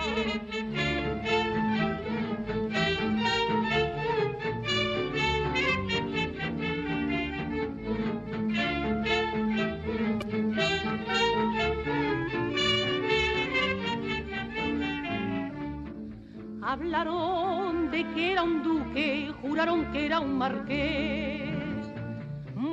Hablaron 16.61 17.91
de 17.91 18.05
que 18.13 18.31
era 18.31 18.43
un 18.43 18.63
duque, 18.63 19.33
juraron 19.41 19.91
que 19.91 20.05
era 20.05 20.19
un 20.21 20.37
marqués. 20.37 21.44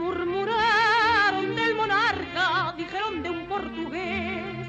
Murmuraron 0.02 1.54
del 1.54 1.76
monarca, 1.76 2.74
dijeron 2.76 3.22
de 3.22 3.30
un 3.30 3.46
portugués. 3.46 4.66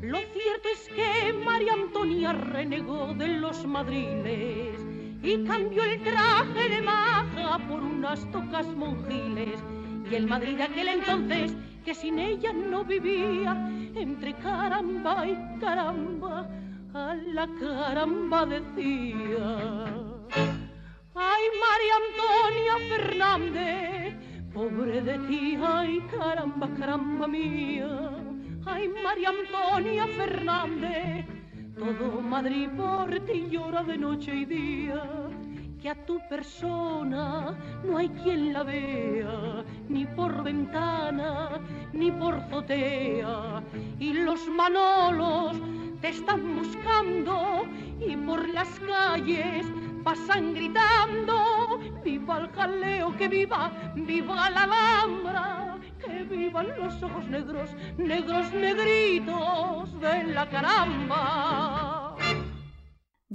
Lo 0.00 0.18
cierto 0.18 0.68
es 0.72 0.88
que 0.94 1.32
María 1.32 1.72
Antonia 1.72 2.32
renegó 2.32 3.12
de 3.14 3.26
los 3.26 3.66
madriles 3.66 4.80
y 5.24 5.44
cambió 5.44 5.82
el 5.82 6.00
traje 6.04 6.68
de 6.68 6.82
maja 6.82 7.58
por 7.66 7.82
unas 7.82 8.30
tocas 8.30 8.68
monjiles. 8.68 9.60
Y 10.08 10.14
el 10.14 10.28
Madrid 10.28 10.56
de 10.56 10.62
aquel 10.62 10.86
entonces, 10.86 11.56
que 11.84 11.92
sin 11.92 12.20
ella 12.20 12.52
no 12.52 12.84
vivía, 12.84 13.68
entre 13.96 14.34
caramba 14.34 15.26
y 15.26 15.58
caramba, 15.58 16.48
a 16.94 17.16
la 17.16 17.48
caramba 17.58 18.46
decía. 18.46 19.84
Ay, 21.18 21.44
María 21.64 21.96
Antonia 22.06 22.74
Fernández, 22.88 24.25
pobre 24.56 25.02
de 25.02 25.18
ti, 25.28 25.58
ay, 25.62 26.00
caramba, 26.10 26.66
caramba 26.78 27.26
mía. 27.28 27.90
Ay, 28.64 28.88
María 29.04 29.28
Antonia 29.28 30.06
Fernández, 30.16 31.26
todo 31.78 32.22
Madrid 32.22 32.70
por 32.74 33.10
ti 33.26 33.48
llora 33.50 33.82
de 33.82 33.98
noche 33.98 34.34
y 34.34 34.44
día. 34.46 35.02
Que 35.80 35.90
a 35.90 36.06
tu 36.06 36.18
persona 36.30 37.54
no 37.84 37.98
hay 37.98 38.08
quien 38.08 38.54
la 38.54 38.62
vea, 38.62 39.62
ni 39.90 40.06
por 40.06 40.42
ventana, 40.42 41.60
ni 41.92 42.10
por 42.10 42.36
azotea. 42.36 43.62
Y 44.00 44.14
los 44.14 44.40
manolos 44.48 45.54
te 46.00 46.08
están 46.08 46.56
buscando 46.56 47.66
y 48.00 48.16
por 48.16 48.48
las 48.48 48.70
calles 48.80 49.66
pasan 50.02 50.54
gritando 50.54 51.65
viva 52.06 52.38
el 52.38 52.48
jaleo 52.54 53.08
que 53.18 53.26
viva 53.26 53.62
viva 53.96 54.48
la 54.50 54.62
alhambra 54.68 55.44
que 56.00 56.22
vivan 56.22 56.68
los 56.78 57.02
ojos 57.02 57.24
negros 57.26 57.68
negros 57.98 58.52
negritos 58.52 60.00
de 60.00 60.14
la 60.36 60.48
caramba 60.48 61.85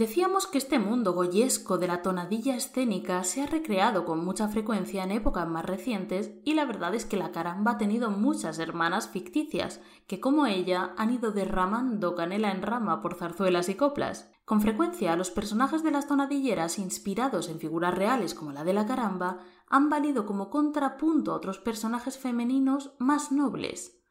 Decíamos 0.02 0.48
que 0.48 0.58
este 0.58 0.80
mundo 0.80 1.14
goyesco 1.14 1.78
de 1.78 1.88
la 1.88 2.02
tonadilla 2.02 2.56
escénica 2.56 3.24
se 3.24 3.44
ha 3.44 3.46
recreado 3.46 4.04
con 4.04 4.26
mucha 4.26 4.48
frecuencia 4.48 5.04
en 5.04 5.12
épocas 5.12 5.48
más 5.48 5.64
recientes 5.64 6.32
y 6.44 6.56
la 6.56 6.66
verdad 6.66 6.96
es 6.96 7.06
que 7.06 7.18
la 7.18 7.32
caramba 7.32 7.74
ha 7.74 7.78
tenido 7.78 8.10
muchas 8.10 8.58
hermanas 8.58 9.10
ficticias 9.10 9.80
que 10.08 10.20
como 10.20 10.48
ella 10.48 10.96
han 10.98 11.14
ido 11.14 11.32
derramando 11.32 12.16
canela 12.16 12.50
en 12.50 12.64
rama 12.64 13.00
por 13.00 13.14
zarzuelas 13.14 13.70
y 13.70 13.76
coplas. 13.76 14.32
Con 14.44 14.62
frecuencia 14.62 15.16
los 15.16 15.30
personajes 15.30 15.84
de 15.84 15.92
las 15.92 16.08
tonadilleras 16.08 16.80
inspirados 16.80 17.48
en 17.48 17.60
figuras 17.60 17.94
reales 17.94 18.34
como 18.34 18.54
la 18.54 18.64
de 18.64 18.74
la 18.74 18.88
caramba 18.88 19.38
han 19.68 19.92
valido 19.92 20.26
como 20.26 20.50
contrapunto 20.50 21.32
a 21.32 21.36
otros 21.36 21.60
personajes 21.60 22.18
femeninos 22.18 22.96
más 22.98 23.32
nobles. 23.32 24.02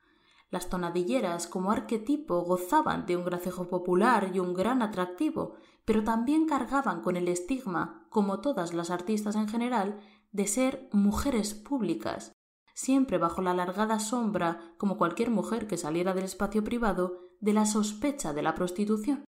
Las 0.50 0.68
tonadilleras 0.68 1.46
como 1.46 1.70
arquetipo 1.70 2.42
gozaban 2.42 3.06
de 3.06 3.16
un 3.16 3.24
gracejo 3.24 3.68
popular 3.68 4.32
y 4.34 4.40
un 4.40 4.52
gran 4.52 4.82
atractivo, 4.82 5.54
pero 5.90 6.04
también 6.04 6.46
cargaban 6.46 7.02
con 7.02 7.16
el 7.16 7.26
estigma, 7.26 8.06
como 8.10 8.38
todas 8.38 8.74
las 8.74 8.90
artistas 8.90 9.34
en 9.34 9.48
general, 9.48 9.98
de 10.30 10.46
ser 10.46 10.88
mujeres 10.92 11.52
públicas, 11.52 12.30
siempre 12.74 13.18
bajo 13.18 13.42
la 13.42 13.50
alargada 13.50 13.98
sombra, 13.98 14.72
como 14.78 14.96
cualquier 14.96 15.30
mujer 15.30 15.66
que 15.66 15.76
saliera 15.76 16.14
del 16.14 16.26
espacio 16.26 16.62
privado, 16.62 17.32
de 17.40 17.54
la 17.54 17.66
sospecha 17.66 18.32
de 18.32 18.42
la 18.42 18.54
prostitución. 18.54 19.24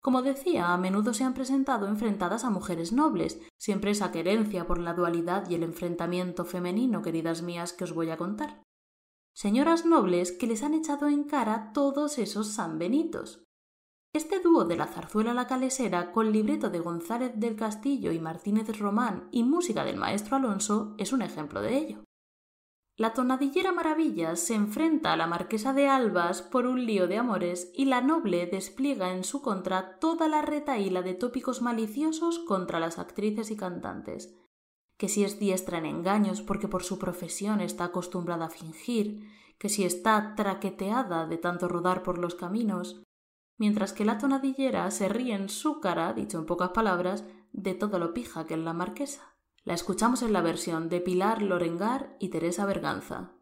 Como 0.00 0.22
decía, 0.22 0.72
a 0.72 0.78
menudo 0.78 1.12
se 1.12 1.24
han 1.24 1.34
presentado 1.34 1.86
enfrentadas 1.86 2.44
a 2.44 2.48
mujeres 2.48 2.94
nobles, 2.94 3.38
siempre 3.58 3.90
esa 3.90 4.12
querencia 4.12 4.66
por 4.66 4.78
la 4.78 4.94
dualidad 4.94 5.50
y 5.50 5.56
el 5.56 5.62
enfrentamiento 5.62 6.46
femenino, 6.46 7.02
queridas 7.02 7.42
mías, 7.42 7.74
que 7.74 7.84
os 7.84 7.92
voy 7.92 8.08
a 8.08 8.16
contar 8.16 8.62
señoras 9.34 9.84
nobles 9.84 10.32
que 10.32 10.46
les 10.46 10.62
han 10.62 10.72
echado 10.72 11.08
en 11.08 11.24
cara 11.24 11.72
todos 11.74 12.18
esos 12.18 12.48
sanbenitos. 12.48 13.44
Este 14.14 14.40
dúo 14.40 14.66
de 14.66 14.76
la 14.76 14.88
zarzuela 14.88 15.32
La 15.32 15.46
Calesera, 15.46 16.12
con 16.12 16.32
libreto 16.32 16.68
de 16.68 16.80
González 16.80 17.32
del 17.34 17.56
Castillo 17.56 18.12
y 18.12 18.20
Martínez 18.20 18.78
Román 18.78 19.26
y 19.32 19.42
música 19.42 19.84
del 19.84 19.96
maestro 19.96 20.36
Alonso, 20.36 20.94
es 20.98 21.14
un 21.14 21.22
ejemplo 21.22 21.62
de 21.62 21.78
ello. 21.78 22.04
La 22.98 23.14
tonadillera 23.14 23.72
Maravillas 23.72 24.38
se 24.38 24.54
enfrenta 24.54 25.14
a 25.14 25.16
la 25.16 25.26
marquesa 25.26 25.72
de 25.72 25.88
Albas 25.88 26.42
por 26.42 26.66
un 26.66 26.84
lío 26.84 27.08
de 27.08 27.16
amores 27.16 27.72
y 27.74 27.86
la 27.86 28.02
noble 28.02 28.46
despliega 28.46 29.14
en 29.14 29.24
su 29.24 29.40
contra 29.40 29.98
toda 29.98 30.28
la 30.28 30.42
retaíla 30.42 31.00
de 31.00 31.14
tópicos 31.14 31.62
maliciosos 31.62 32.38
contra 32.38 32.80
las 32.80 32.98
actrices 32.98 33.50
y 33.50 33.56
cantantes, 33.56 34.36
que 34.98 35.08
si 35.08 35.24
es 35.24 35.38
diestra 35.38 35.78
en 35.78 35.86
engaños 35.86 36.42
porque 36.42 36.68
por 36.68 36.84
su 36.84 36.98
profesión 36.98 37.62
está 37.62 37.84
acostumbrada 37.84 38.44
a 38.44 38.50
fingir, 38.50 39.26
que 39.56 39.70
si 39.70 39.84
está 39.84 40.34
traqueteada 40.34 41.26
de 41.26 41.38
tanto 41.38 41.66
rodar 41.66 42.02
por 42.02 42.18
los 42.18 42.34
caminos, 42.34 43.02
mientras 43.62 43.92
que 43.92 44.04
la 44.04 44.18
tonadillera 44.18 44.90
se 44.90 45.08
ríe 45.08 45.36
en 45.36 45.48
su 45.48 45.78
cara, 45.78 46.12
dicho 46.14 46.36
en 46.36 46.46
pocas 46.46 46.70
palabras, 46.70 47.22
de 47.52 47.74
todo 47.74 48.00
lo 48.00 48.12
pija 48.12 48.44
que 48.44 48.54
es 48.54 48.60
la 48.60 48.72
marquesa. 48.72 49.36
La 49.62 49.72
escuchamos 49.72 50.22
en 50.22 50.32
la 50.32 50.40
versión 50.40 50.88
de 50.88 51.00
Pilar 51.00 51.42
Lorengar 51.42 52.16
y 52.18 52.30
Teresa 52.30 52.66
Berganza. 52.66 53.34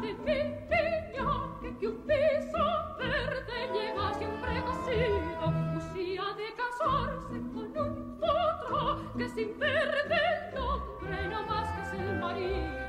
De 0.00 0.77
più 1.78 1.94
peso 2.06 2.94
per 2.98 3.44
lleva 3.72 4.12
siempre 4.14 4.62
cosido 4.64 5.18
precocido 5.40 5.76
usía 5.76 6.24
de 6.34 6.48
casarse 6.56 7.36
con 7.54 7.76
un 7.76 8.18
potro 8.18 9.12
que 9.16 9.28
sin 9.28 9.50
perder 9.54 10.50
el 10.50 10.54
nombre 10.54 11.28
no 11.28 11.42
más 11.46 11.70
que 11.70 11.82
es 11.82 11.92
el 12.00 12.18
marido. 12.18 12.87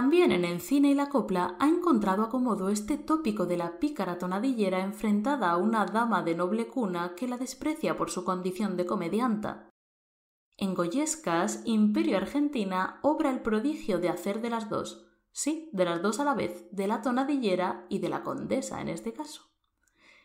También 0.00 0.32
en 0.32 0.46
el 0.46 0.62
cine 0.62 0.88
y 0.88 0.94
la 0.94 1.10
copla 1.10 1.56
ha 1.58 1.68
encontrado 1.68 2.22
acomodo 2.22 2.70
este 2.70 2.96
tópico 2.96 3.44
de 3.44 3.58
la 3.58 3.78
pícara 3.78 4.16
tonadillera 4.16 4.80
enfrentada 4.80 5.50
a 5.50 5.58
una 5.58 5.84
dama 5.84 6.22
de 6.22 6.34
noble 6.34 6.68
cuna 6.68 7.14
que 7.14 7.28
la 7.28 7.36
desprecia 7.36 7.98
por 7.98 8.10
su 8.10 8.24
condición 8.24 8.78
de 8.78 8.86
comedianta. 8.86 9.68
En 10.56 10.74
Goyescas, 10.74 11.60
Imperio 11.66 12.16
Argentina 12.16 12.98
obra 13.02 13.28
el 13.28 13.42
prodigio 13.42 13.98
de 13.98 14.08
hacer 14.08 14.40
de 14.40 14.48
las 14.48 14.70
dos, 14.70 15.06
sí, 15.32 15.68
de 15.74 15.84
las 15.84 16.00
dos 16.00 16.18
a 16.18 16.24
la 16.24 16.32
vez, 16.32 16.64
de 16.72 16.86
la 16.86 17.02
tonadillera 17.02 17.84
y 17.90 17.98
de 17.98 18.08
la 18.08 18.22
condesa 18.22 18.80
en 18.80 18.88
este 18.88 19.12
caso. 19.12 19.50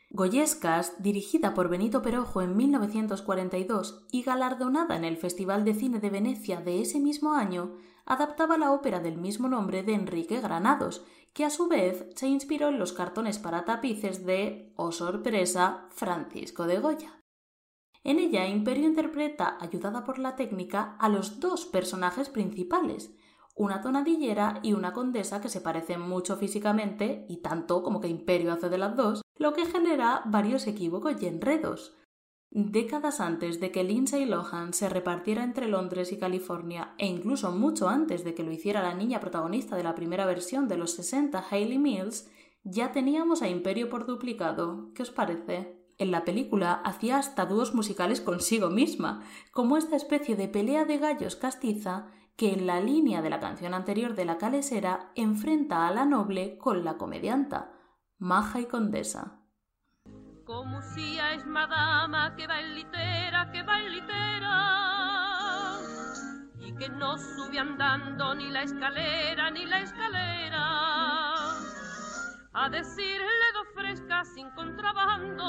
Goyescas, 0.09 1.03
dirigida 1.03 1.53
por 1.53 1.67
Benito 1.67 2.01
Perojo 2.01 2.41
en 2.41 2.55
1942 2.55 4.05
y 4.09 4.23
galardonada 4.23 4.95
en 4.95 5.03
el 5.03 5.17
Festival 5.17 5.65
de 5.65 5.73
Cine 5.73 5.99
de 5.99 6.09
Venecia 6.09 6.61
de 6.61 6.80
ese 6.80 7.01
mismo 7.01 7.34
año, 7.34 7.76
adaptaba 8.06 8.58
la 8.58 8.72
ópera 8.72 8.99
del 8.99 9.18
mismo 9.18 9.47
nombre 9.47 9.84
de 9.84 9.93
Enrique 9.93 10.39
Granados, 10.39 11.03
que 11.34 11.43
a 11.43 11.49
su 11.49 11.68
vez 11.68 12.08
se 12.16 12.28
inspiró 12.28 12.70
en 12.70 12.80
los 12.80 12.93
cartones 12.93 13.39
para 13.39 13.66
tapices 13.66 14.26
de, 14.26 14.72
oh 14.76 14.91
sorpresa, 14.91 15.88
Francisco 15.89 16.66
de 16.66 16.80
Goya. 16.80 17.22
En 18.03 18.20
ella, 18.20 18.47
Imperio 18.47 18.88
interpreta, 18.88 19.58
ayudada 19.60 20.03
por 20.03 20.20
la 20.20 20.36
técnica, 20.36 20.95
a 20.99 21.10
los 21.10 21.39
dos 21.39 21.66
personajes 21.66 22.30
principales, 22.30 23.16
una 23.56 23.82
tonadillera 23.82 24.60
y 24.62 24.74
una 24.74 24.93
condesa 24.93 25.41
que 25.41 25.49
se 25.49 25.62
parecen 25.62 26.01
mucho 26.01 26.38
físicamente, 26.38 27.26
y 27.28 27.41
tanto 27.41 27.82
como 27.82 27.99
que 27.99 28.08
Imperio 28.08 28.53
hace 28.53 28.70
de 28.70 28.78
las 28.78 28.95
dos, 28.95 29.22
lo 29.38 29.53
que 29.53 29.66
genera 29.66 30.22
varios 30.26 30.68
equívocos 30.68 31.22
y 31.22 31.26
enredos. 31.26 31.97
Décadas 32.58 33.20
antes 33.20 33.60
de 33.60 33.70
que 33.70 33.84
Lindsay 33.84 34.24
Lohan 34.24 34.72
se 34.72 34.88
repartiera 34.88 35.43
entre 35.43 35.68
Londres 35.68 36.14
y 36.14 36.18
California, 36.18 36.93
e 36.97 37.06
incluso 37.06 37.51
mucho 37.51 37.89
antes 37.89 38.24
de 38.24 38.34
que 38.34 38.43
lo 38.43 38.51
hiciera 38.53 38.82
la 38.82 38.93
niña 38.93 39.20
protagonista 39.20 39.76
de 39.76 39.84
la 39.84 39.93
primera 39.93 40.26
versión 40.26 40.70
de 40.70 40.78
los 40.78 40.91
60, 40.91 41.47
Hayley 41.51 41.78
Mills, 41.78 42.32
ya 42.64 42.93
teníamos 42.93 43.41
a 43.41 43.49
Imperio 43.49 43.89
por 43.89 44.06
duplicado. 44.06 44.93
¿Qué 44.93 45.01
os 45.01 45.12
parece? 45.12 45.84
En 45.97 46.12
la 46.12 46.24
película 46.24 46.76
hacía 46.86 47.18
hasta 47.18 47.45
dúos 47.45 47.76
musicales 47.76 48.22
consigo 48.22 48.70
misma, 48.70 49.22
como 49.51 49.76
esta 49.76 49.97
especie 49.97 50.38
de 50.38 50.47
pelea 50.47 50.86
de 50.86 50.97
gallos 50.97 51.36
castiza 51.36 52.08
que 52.38 52.53
en 52.53 52.68
la 52.68 52.80
línea 52.80 53.22
de 53.22 53.32
la 53.32 53.41
canción 53.41 53.74
anterior 53.74 54.16
de 54.16 54.24
la 54.24 54.38
calesera 54.38 55.12
enfrenta 55.16 55.89
a 55.89 55.91
la 55.91 56.06
noble 56.06 56.58
con 56.58 56.86
la 56.86 56.95
comedianta, 56.95 57.74
maja 58.18 58.62
y 58.62 58.66
condesa. 58.66 59.35
Como 60.46 60.82
si 60.84 61.20
es 61.20 61.46
madama 61.48 62.36
que 62.36 62.46
va 62.46 62.60
en 62.60 62.76
litera, 62.76 63.50
que 63.52 63.64
va 63.64 63.80
en 63.80 63.91
litera, 63.91 65.80
y 66.60 66.72
que 66.76 66.88
no 66.88 67.18
sube 67.18 67.58
andando 67.58 68.36
ni 68.36 68.52
la 68.52 68.62
escalera, 68.62 69.50
ni 69.50 69.66
la 69.66 69.82
escalera, 69.82 70.62
a 72.54 72.70
decirle 72.70 73.54
dos 73.56 73.68
frescas 73.74 74.28
sin 74.36 74.52
contrabando, 74.52 75.41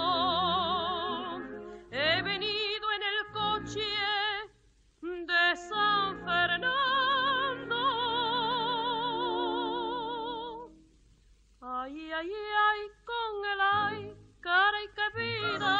he 1.90 2.22
venido 2.22 2.90
en 2.92 3.02
el 3.02 3.26
coche 3.34 3.84
de 5.02 5.56
San 5.56 6.24
Fernando. 6.24 7.76
Ay, 11.60 12.12
ay, 12.12 12.32
ay, 12.32 12.80
con 13.04 13.44
el 13.52 13.60
ay, 13.60 14.25
cara 14.40 14.82
y 14.82 14.88
que 14.88 15.08
vida. 15.18 15.76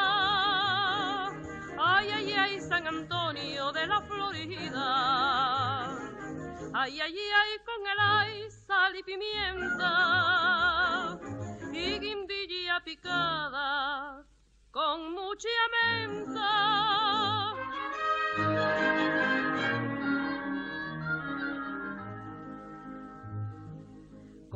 Ay, 1.79 2.11
ay, 2.11 2.33
ay, 2.33 2.61
San 2.61 2.87
Antonio 2.87 3.73
de 3.73 3.87
la 3.87 4.01
Florida. 4.03 5.87
Ay, 6.75 7.01
ay, 7.01 7.19
ay, 7.41 7.59
con 7.65 7.87
el 7.87 7.99
ay, 7.99 8.51
sal 8.51 8.97
y 8.97 9.03
pimienta. 9.03 9.93
Y 11.73 11.99
guindilla 11.99 12.81
picada 12.85 14.25
con 14.71 15.13
mucha 15.13 15.49
menta. 15.73 17.55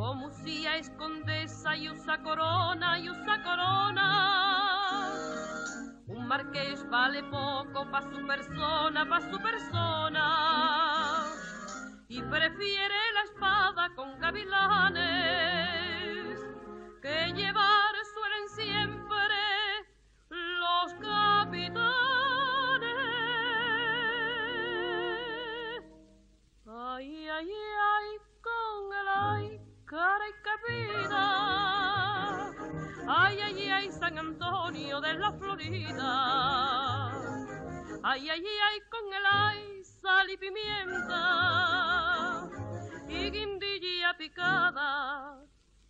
Como 0.01 0.31
si 0.31 0.67
es 0.67 0.89
condesa 0.97 1.77
y 1.77 1.91
usa 1.91 2.23
corona 2.23 2.99
y 2.99 3.11
usa 3.11 3.43
corona. 3.43 5.13
Un 6.07 6.27
marqués 6.27 6.89
vale 6.89 7.23
poco 7.25 7.85
pa' 7.91 8.01
su 8.11 8.27
persona, 8.27 9.07
pa' 9.07 9.21
su 9.21 9.39
persona. 9.43 11.27
Y 12.09 12.23
prefiere 12.23 13.13
la 13.13 13.25
espada 13.25 13.95
con 13.95 14.19
gavilanes 14.19 15.05
que 17.03 17.35
llevar 17.35 17.80
cara 29.91 30.25
y 30.29 30.35
vida. 30.71 31.25
Ay, 33.09 33.41
ay, 33.41 33.69
ay, 33.71 33.91
San 33.91 34.17
Antonio 34.17 35.01
de 35.01 35.15
la 35.15 35.33
Florida. 35.33 37.11
Ay, 38.05 38.31
ay, 38.31 38.45
ay, 38.69 38.81
con 38.89 39.13
el 39.13 39.27
ay, 39.27 39.83
sal 39.83 40.31
y 40.31 40.37
pimienta. 40.37 41.19
Y 43.09 43.31
guindilla 43.33 44.17
picada 44.17 45.41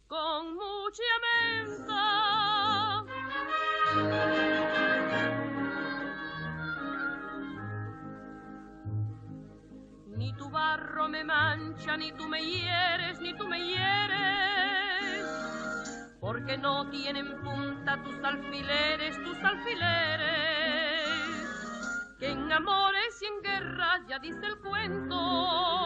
con 0.08 0.54
mucha 0.54 1.02
menta. 1.26 3.04
Barro 10.50 11.08
me 11.08 11.24
mancha, 11.24 11.96
ni 11.96 12.12
tú 12.12 12.28
me 12.28 12.42
hieres, 12.42 13.20
ni 13.20 13.32
tú 13.34 13.46
me 13.48 13.58
hieres. 13.64 15.26
Porque 16.20 16.58
no 16.58 16.90
tienen 16.90 17.40
punta 17.42 18.02
tus 18.02 18.22
alfileres, 18.22 19.16
tus 19.22 19.38
alfileres. 19.38 21.08
Que 22.18 22.30
en 22.30 22.52
amores 22.52 23.22
y 23.22 23.26
en 23.26 23.42
guerras 23.42 24.00
ya 24.08 24.18
dice 24.18 24.46
el 24.46 24.58
cuento. 24.58 25.79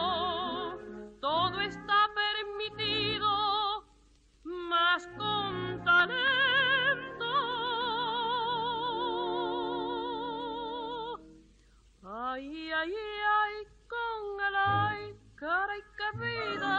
Vida. 16.15 16.75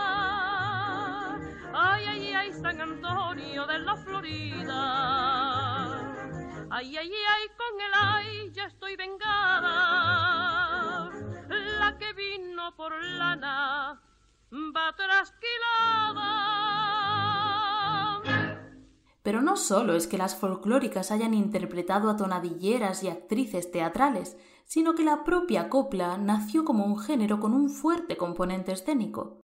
Ay, 1.72 2.04
ay, 2.06 2.32
ay, 2.34 2.52
San 2.52 2.80
Antonio 2.80 3.66
de 3.66 3.78
la 3.78 3.96
Florida. 3.96 4.82
Ay, 6.70 6.96
ay, 6.96 7.12
ay, 7.12 7.48
con 7.56 7.80
el 7.80 7.92
ay, 7.94 8.50
ya 8.52 8.64
estoy 8.64 8.96
vengada. 8.96 9.72
La 11.48 11.96
que 11.98 12.12
vino 12.12 12.74
por 12.76 12.92
lana 13.02 14.00
va 14.52 14.92
trasquilada. 14.96 16.56
Pero 19.26 19.42
no 19.42 19.56
solo 19.56 19.96
es 19.96 20.06
que 20.06 20.18
las 20.18 20.36
folclóricas 20.36 21.10
hayan 21.10 21.34
interpretado 21.34 22.10
a 22.10 22.16
tonadilleras 22.16 23.02
y 23.02 23.08
actrices 23.08 23.72
teatrales, 23.72 24.36
sino 24.66 24.94
que 24.94 25.02
la 25.02 25.24
propia 25.24 25.68
copla 25.68 26.16
nació 26.16 26.64
como 26.64 26.84
un 26.84 26.96
género 26.96 27.40
con 27.40 27.52
un 27.52 27.68
fuerte 27.68 28.16
componente 28.16 28.70
escénico. 28.70 29.40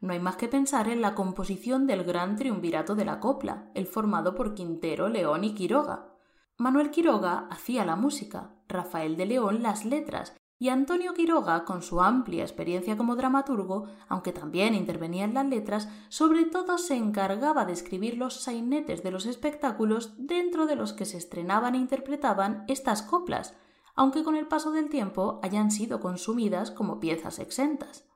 No 0.00 0.12
hay 0.14 0.18
más 0.18 0.34
que 0.34 0.48
pensar 0.48 0.88
en 0.88 1.00
la 1.00 1.14
composición 1.14 1.86
del 1.86 2.02
gran 2.02 2.34
triunvirato 2.34 2.96
de 2.96 3.04
la 3.04 3.20
copla, 3.20 3.70
el 3.76 3.86
formado 3.86 4.34
por 4.34 4.52
Quintero, 4.54 5.08
León 5.08 5.44
y 5.44 5.54
Quiroga. 5.54 6.12
Manuel 6.58 6.90
Quiroga 6.90 7.46
hacía 7.52 7.84
la 7.84 7.94
música, 7.94 8.56
Rafael 8.66 9.16
de 9.16 9.26
León 9.26 9.62
las 9.62 9.84
letras 9.84 10.34
y 10.62 10.68
Antonio 10.68 11.14
Quiroga, 11.14 11.64
con 11.64 11.80
su 11.80 12.02
amplia 12.02 12.42
experiencia 12.42 12.98
como 12.98 13.16
dramaturgo, 13.16 13.86
aunque 14.08 14.30
también 14.30 14.74
intervenía 14.74 15.24
en 15.24 15.32
las 15.32 15.46
letras, 15.46 15.88
sobre 16.10 16.44
todo 16.44 16.76
se 16.76 16.96
encargaba 16.96 17.64
de 17.64 17.72
escribir 17.72 18.18
los 18.18 18.42
sainetes 18.42 19.02
de 19.02 19.10
los 19.10 19.24
espectáculos 19.24 20.12
dentro 20.18 20.66
de 20.66 20.76
los 20.76 20.92
que 20.92 21.06
se 21.06 21.16
estrenaban 21.16 21.74
e 21.74 21.78
interpretaban 21.78 22.64
estas 22.68 23.00
coplas, 23.00 23.54
aunque 23.94 24.22
con 24.22 24.36
el 24.36 24.48
paso 24.48 24.70
del 24.70 24.90
tiempo 24.90 25.40
hayan 25.42 25.70
sido 25.70 25.98
consumidas 25.98 26.70
como 26.70 27.00
piezas 27.00 27.38
exentas. 27.38 28.06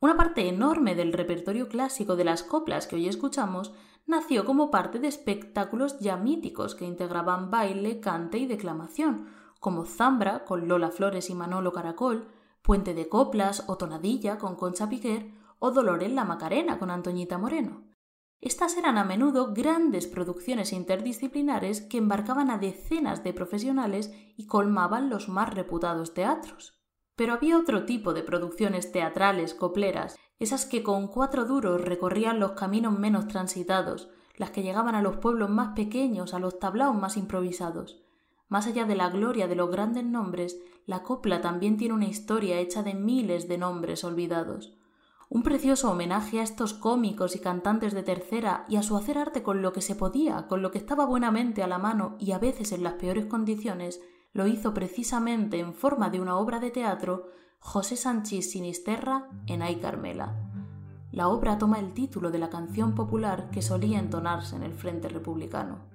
Una 0.00 0.16
parte 0.16 0.48
enorme 0.48 0.94
del 0.94 1.12
repertorio 1.12 1.68
clásico 1.68 2.16
de 2.16 2.24
las 2.24 2.42
coplas 2.42 2.86
que 2.86 2.96
hoy 2.96 3.06
escuchamos 3.06 3.74
nació 4.06 4.46
como 4.46 4.70
parte 4.70 4.98
de 4.98 5.08
espectáculos 5.08 5.98
ya 5.98 6.16
míticos 6.16 6.74
que 6.74 6.86
integraban 6.86 7.50
baile, 7.50 8.00
cante 8.00 8.38
y 8.38 8.46
declamación, 8.46 9.43
como 9.64 9.86
Zambra 9.86 10.44
con 10.44 10.68
Lola 10.68 10.90
Flores 10.90 11.30
y 11.30 11.34
Manolo 11.34 11.72
Caracol, 11.72 12.28
Puente 12.60 12.92
de 12.92 13.08
Coplas 13.08 13.64
o 13.66 13.78
Tonadilla 13.78 14.36
con 14.36 14.56
Concha 14.56 14.90
Piquer, 14.90 15.30
o 15.58 15.70
Dolores 15.70 16.12
la 16.12 16.26
Macarena 16.26 16.78
con 16.78 16.90
Antoñita 16.90 17.38
Moreno. 17.38 17.82
Estas 18.42 18.76
eran 18.76 18.98
a 18.98 19.04
menudo 19.04 19.54
grandes 19.54 20.06
producciones 20.06 20.74
interdisciplinares 20.74 21.80
que 21.80 21.96
embarcaban 21.96 22.50
a 22.50 22.58
decenas 22.58 23.24
de 23.24 23.32
profesionales 23.32 24.12
y 24.36 24.46
colmaban 24.46 25.08
los 25.08 25.30
más 25.30 25.54
reputados 25.54 26.12
teatros. 26.12 26.78
Pero 27.16 27.32
había 27.32 27.56
otro 27.56 27.86
tipo 27.86 28.12
de 28.12 28.22
producciones 28.22 28.92
teatrales 28.92 29.54
copleras, 29.54 30.18
esas 30.38 30.66
que 30.66 30.82
con 30.82 31.08
cuatro 31.08 31.46
duros 31.46 31.80
recorrían 31.80 32.38
los 32.38 32.52
caminos 32.52 32.98
menos 32.98 33.28
transitados, 33.28 34.10
las 34.36 34.50
que 34.50 34.62
llegaban 34.62 34.94
a 34.94 35.00
los 35.00 35.16
pueblos 35.16 35.48
más 35.48 35.74
pequeños, 35.74 36.34
a 36.34 36.38
los 36.38 36.58
tablaos 36.58 36.94
más 36.94 37.16
improvisados. 37.16 38.03
Más 38.48 38.66
allá 38.66 38.84
de 38.84 38.96
la 38.96 39.10
gloria 39.10 39.48
de 39.48 39.56
los 39.56 39.70
grandes 39.70 40.04
nombres, 40.04 40.58
la 40.86 41.02
copla 41.02 41.40
también 41.40 41.76
tiene 41.76 41.94
una 41.94 42.06
historia 42.06 42.58
hecha 42.58 42.82
de 42.82 42.94
miles 42.94 43.48
de 43.48 43.58
nombres 43.58 44.04
olvidados. 44.04 44.76
Un 45.30 45.42
precioso 45.42 45.90
homenaje 45.90 46.40
a 46.40 46.42
estos 46.42 46.74
cómicos 46.74 47.34
y 47.34 47.40
cantantes 47.40 47.94
de 47.94 48.02
tercera 48.02 48.66
y 48.68 48.76
a 48.76 48.82
su 48.82 48.96
hacer 48.96 49.18
arte 49.18 49.42
con 49.42 49.62
lo 49.62 49.72
que 49.72 49.80
se 49.80 49.96
podía, 49.96 50.46
con 50.46 50.62
lo 50.62 50.70
que 50.70 50.78
estaba 50.78 51.06
buenamente 51.06 51.62
a 51.62 51.66
la 51.66 51.78
mano 51.78 52.16
y 52.20 52.32
a 52.32 52.38
veces 52.38 52.72
en 52.72 52.82
las 52.82 52.94
peores 52.94 53.26
condiciones, 53.26 54.00
lo 54.32 54.46
hizo 54.46 54.74
precisamente 54.74 55.58
en 55.58 55.74
forma 55.74 56.10
de 56.10 56.20
una 56.20 56.36
obra 56.36 56.60
de 56.60 56.70
teatro 56.70 57.30
José 57.58 57.96
Sánchez 57.96 58.50
Sinisterra 58.50 59.28
en 59.46 59.62
Ay 59.62 59.76
Carmela. 59.76 60.36
La 61.12 61.28
obra 61.28 61.56
toma 61.56 61.78
el 61.78 61.94
título 61.94 62.30
de 62.30 62.38
la 62.38 62.50
canción 62.50 62.94
popular 62.94 63.48
que 63.50 63.62
solía 63.62 63.98
entonarse 63.98 64.56
en 64.56 64.64
el 64.64 64.74
Frente 64.74 65.08
Republicano. 65.08 65.93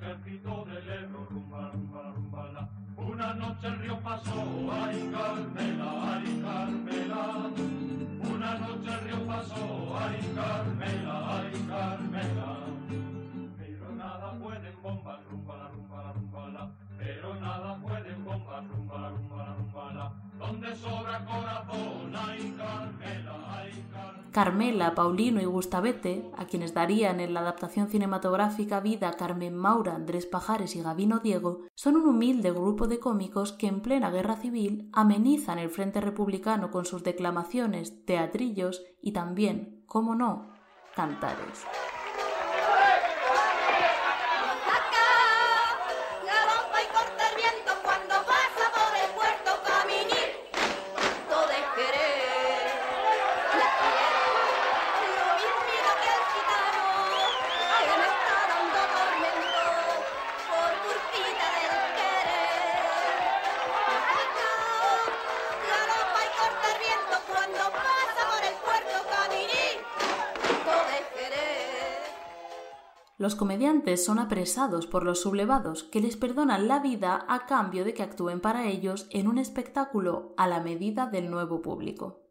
Ejército 0.00 0.64
del 0.64 0.88
Ebro, 0.88 1.26
rumba, 1.30 1.70
rumba, 1.72 2.02
la, 2.02 2.10
rumba, 2.12 2.52
la. 2.52 2.68
Una 2.96 3.34
noche 3.34 3.66
el 3.66 3.78
río 3.80 4.00
pasó, 4.00 4.32
ay 4.72 5.10
Carmela, 5.12 6.14
ay 6.14 6.42
Carmela. 6.42 7.50
Una 8.34 8.58
noche 8.58 8.94
el 8.94 9.00
río 9.00 9.26
pasó, 9.26 9.98
ay 9.98 10.32
Carmela, 10.34 11.36
ay 11.36 11.66
Carmela. 11.68 12.58
Pero 13.58 13.92
nada 13.94 14.32
pueden 14.38 14.82
bombas, 14.82 15.20
rumba, 15.30 15.68
rumba, 15.68 16.02
la, 16.02 16.12
rumba, 16.12 16.48
la. 16.48 16.70
Pero 16.98 17.34
nada 17.34 17.76
pueden 17.76 18.24
bombas, 18.24 18.68
rumba, 18.68 19.08
rumba, 19.10 19.36
la, 19.36 19.54
rumba, 19.54 19.92
la. 19.92 20.29
Donde 20.40 20.74
sobra 20.74 21.24
corazón, 21.26 22.12
Carmela, 22.12 22.56
Carmela. 22.56 24.20
Carmela, 24.32 24.94
Paulino 24.94 25.40
y 25.40 25.44
Gustavete, 25.44 26.30
a 26.36 26.46
quienes 26.46 26.72
darían 26.72 27.20
en 27.20 27.34
la 27.34 27.40
adaptación 27.40 27.88
cinematográfica 27.88 28.80
vida 28.80 29.12
Carmen 29.18 29.54
Maura, 29.54 29.94
Andrés 29.94 30.24
Pajares 30.24 30.76
y 30.76 30.82
Gavino 30.82 31.18
Diego, 31.18 31.66
son 31.74 31.96
un 31.96 32.06
humilde 32.06 32.52
grupo 32.52 32.86
de 32.86 32.98
cómicos 33.00 33.52
que 33.52 33.66
en 33.66 33.80
plena 33.80 34.10
guerra 34.10 34.36
civil 34.36 34.88
amenizan 34.94 35.58
el 35.58 35.68
frente 35.68 36.00
republicano 36.00 36.70
con 36.70 36.86
sus 36.86 37.02
declamaciones, 37.04 38.06
teatrillos 38.06 38.82
y 39.02 39.12
también, 39.12 39.82
como 39.86 40.14
no, 40.14 40.52
cantares. 40.94 41.66
Los 73.30 73.36
comediantes 73.36 74.04
son 74.04 74.18
apresados 74.18 74.88
por 74.88 75.04
los 75.04 75.20
sublevados 75.20 75.84
que 75.84 76.00
les 76.00 76.16
perdonan 76.16 76.66
la 76.66 76.80
vida 76.80 77.26
a 77.28 77.46
cambio 77.46 77.84
de 77.84 77.94
que 77.94 78.02
actúen 78.02 78.40
para 78.40 78.66
ellos 78.66 79.06
en 79.10 79.28
un 79.28 79.38
espectáculo 79.38 80.34
a 80.36 80.48
la 80.48 80.58
medida 80.58 81.06
del 81.06 81.30
nuevo 81.30 81.62
público. 81.62 82.24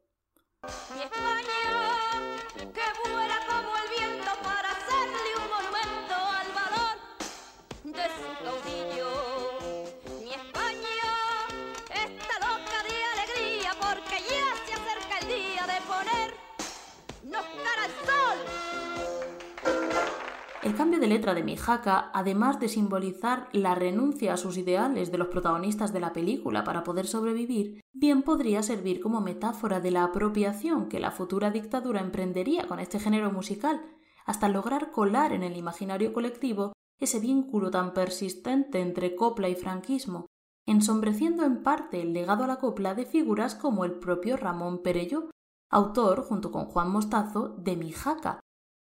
Cambio 20.79 21.01
de 21.01 21.07
letra 21.07 21.33
de 21.33 21.43
Mijaca, 21.43 22.09
además 22.13 22.57
de 22.61 22.69
simbolizar 22.69 23.49
la 23.51 23.75
renuncia 23.75 24.33
a 24.33 24.37
sus 24.37 24.55
ideales 24.55 25.11
de 25.11 25.17
los 25.17 25.27
protagonistas 25.27 25.91
de 25.91 25.99
la 25.99 26.13
película 26.13 26.63
para 26.63 26.85
poder 26.85 27.05
sobrevivir, 27.05 27.81
bien 27.91 28.23
podría 28.23 28.63
servir 28.63 29.01
como 29.01 29.19
metáfora 29.19 29.81
de 29.81 29.91
la 29.91 30.05
apropiación 30.05 30.87
que 30.87 31.01
la 31.01 31.11
futura 31.11 31.51
dictadura 31.51 31.99
emprendería 31.99 32.65
con 32.65 32.79
este 32.79 32.97
género 32.97 33.29
musical, 33.29 33.81
hasta 34.25 34.47
lograr 34.47 34.91
colar 34.91 35.33
en 35.33 35.43
el 35.43 35.57
imaginario 35.57 36.13
colectivo 36.13 36.71
ese 36.97 37.19
vínculo 37.19 37.71
tan 37.71 37.93
persistente 37.93 38.79
entre 38.79 39.17
copla 39.17 39.49
y 39.49 39.55
franquismo, 39.55 40.27
ensombreciendo 40.65 41.43
en 41.43 41.61
parte 41.61 42.01
el 42.01 42.13
legado 42.13 42.45
a 42.45 42.47
la 42.47 42.55
copla 42.55 42.95
de 42.95 43.05
figuras 43.05 43.53
como 43.53 43.83
el 43.83 43.99
propio 43.99 44.37
Ramón 44.37 44.81
Perelló, 44.81 45.29
autor, 45.69 46.23
junto 46.23 46.53
con 46.53 46.67
Juan 46.67 46.89
Mostazo, 46.89 47.49
de 47.57 47.75
Mijaca, 47.75 48.39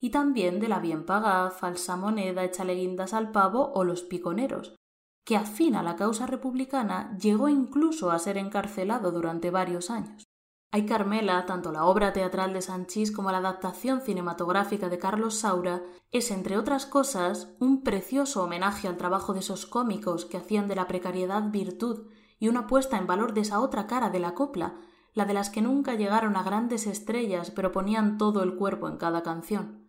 y 0.01 0.11
también 0.11 0.61
de 0.61 0.69
la 0.69 0.79
bien 0.79 1.05
pagada, 1.05 1.51
falsa 1.51 1.95
moneda, 1.97 2.43
échale 2.43 2.75
guindas 2.75 3.13
al 3.13 3.31
pavo 3.31 3.73
o 3.75 3.85
los 3.85 4.03
piconeros, 4.03 4.75
que 5.25 5.37
afín 5.37 5.77
a 5.77 5.83
la 5.83 5.97
causa 5.97 6.27
republicana 6.27 7.17
llegó 7.21 7.49
incluso 7.49 8.11
a 8.11 8.19
ser 8.19 8.39
encarcelado 8.39 9.13
durante 9.13 9.51
varios 9.51 9.91
años. 9.91 10.25
Hay 10.73 10.87
Carmela, 10.87 11.45
tanto 11.47 11.73
la 11.73 11.85
obra 11.85 12.13
teatral 12.13 12.53
de 12.53 12.63
Sanchís 12.63 13.11
como 13.11 13.33
la 13.33 13.39
adaptación 13.39 14.01
cinematográfica 14.01 14.89
de 14.89 14.99
Carlos 14.99 15.35
Saura, 15.35 15.83
es, 16.13 16.31
entre 16.31 16.57
otras 16.57 16.87
cosas, 16.87 17.55
un 17.59 17.83
precioso 17.83 18.45
homenaje 18.45 18.87
al 18.87 18.97
trabajo 18.97 19.35
de 19.35 19.41
esos 19.41 19.67
cómicos 19.67 20.25
que 20.25 20.37
hacían 20.37 20.69
de 20.69 20.77
la 20.77 20.87
precariedad 20.87 21.51
virtud 21.51 22.07
y 22.39 22.49
una 22.49 22.69
puesta 22.69 22.99
en 22.99 23.09
valor 23.09 23.35
de 23.35 23.41
esa 23.43 23.61
otra 23.61 23.89
cara 23.89 24.11
de 24.11 24.21
la 24.21 24.35
copla, 24.35 24.77
la 25.13 25.25
de 25.25 25.35
las 25.35 25.51
que 25.51 25.61
nunca 25.61 25.97
llegaron 25.97 26.37
a 26.37 26.45
grandes 26.45 26.87
estrellas 26.87 27.51
pero 27.51 27.73
ponían 27.73 28.17
todo 28.17 28.45
el 28.45 28.55
cuerpo 28.55 28.89
en 28.89 28.97
cada 28.97 29.25
canción 29.25 29.80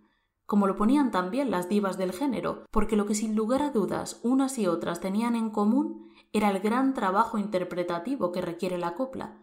como 0.52 0.68
lo 0.68 0.76
ponían 0.76 1.12
también 1.12 1.50
las 1.50 1.70
divas 1.70 1.98
del 1.98 2.12
género, 2.12 2.66
porque 2.72 2.98
lo 2.98 3.06
que 3.06 3.16
sin 3.16 3.38
lugar 3.38 3.62
a 3.62 3.70
dudas 3.70 4.20
unas 4.22 4.58
y 4.58 4.68
otras 4.68 5.00
tenían 5.00 5.38
en 5.38 5.50
común 5.50 6.12
era 6.34 6.52
el 6.52 6.60
gran 6.60 6.94
trabajo 6.94 7.38
interpretativo 7.38 8.34
que 8.34 8.42
requiere 8.42 8.78
la 8.78 8.96
copla, 8.96 9.38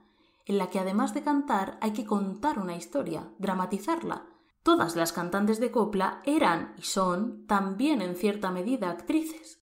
en 0.45 0.59
la 0.59 0.67
que 0.67 0.79
además 0.79 1.15
de 1.15 1.23
cantar 1.23 1.79
hay 1.81 1.93
que 1.93 2.05
contar 2.05 2.59
una 2.59 2.77
historia, 2.77 3.31
dramatizarla. 3.39 4.27
Todas 4.63 4.97
las 4.97 5.15
cantantes 5.15 5.59
de 5.61 5.71
copla 5.71 6.21
eran 6.27 6.75
y 6.77 6.83
son 6.83 7.47
también 7.47 8.03
en 8.03 8.15
cierta 8.15 8.51
medida 8.51 8.91
actrices. 8.91 9.63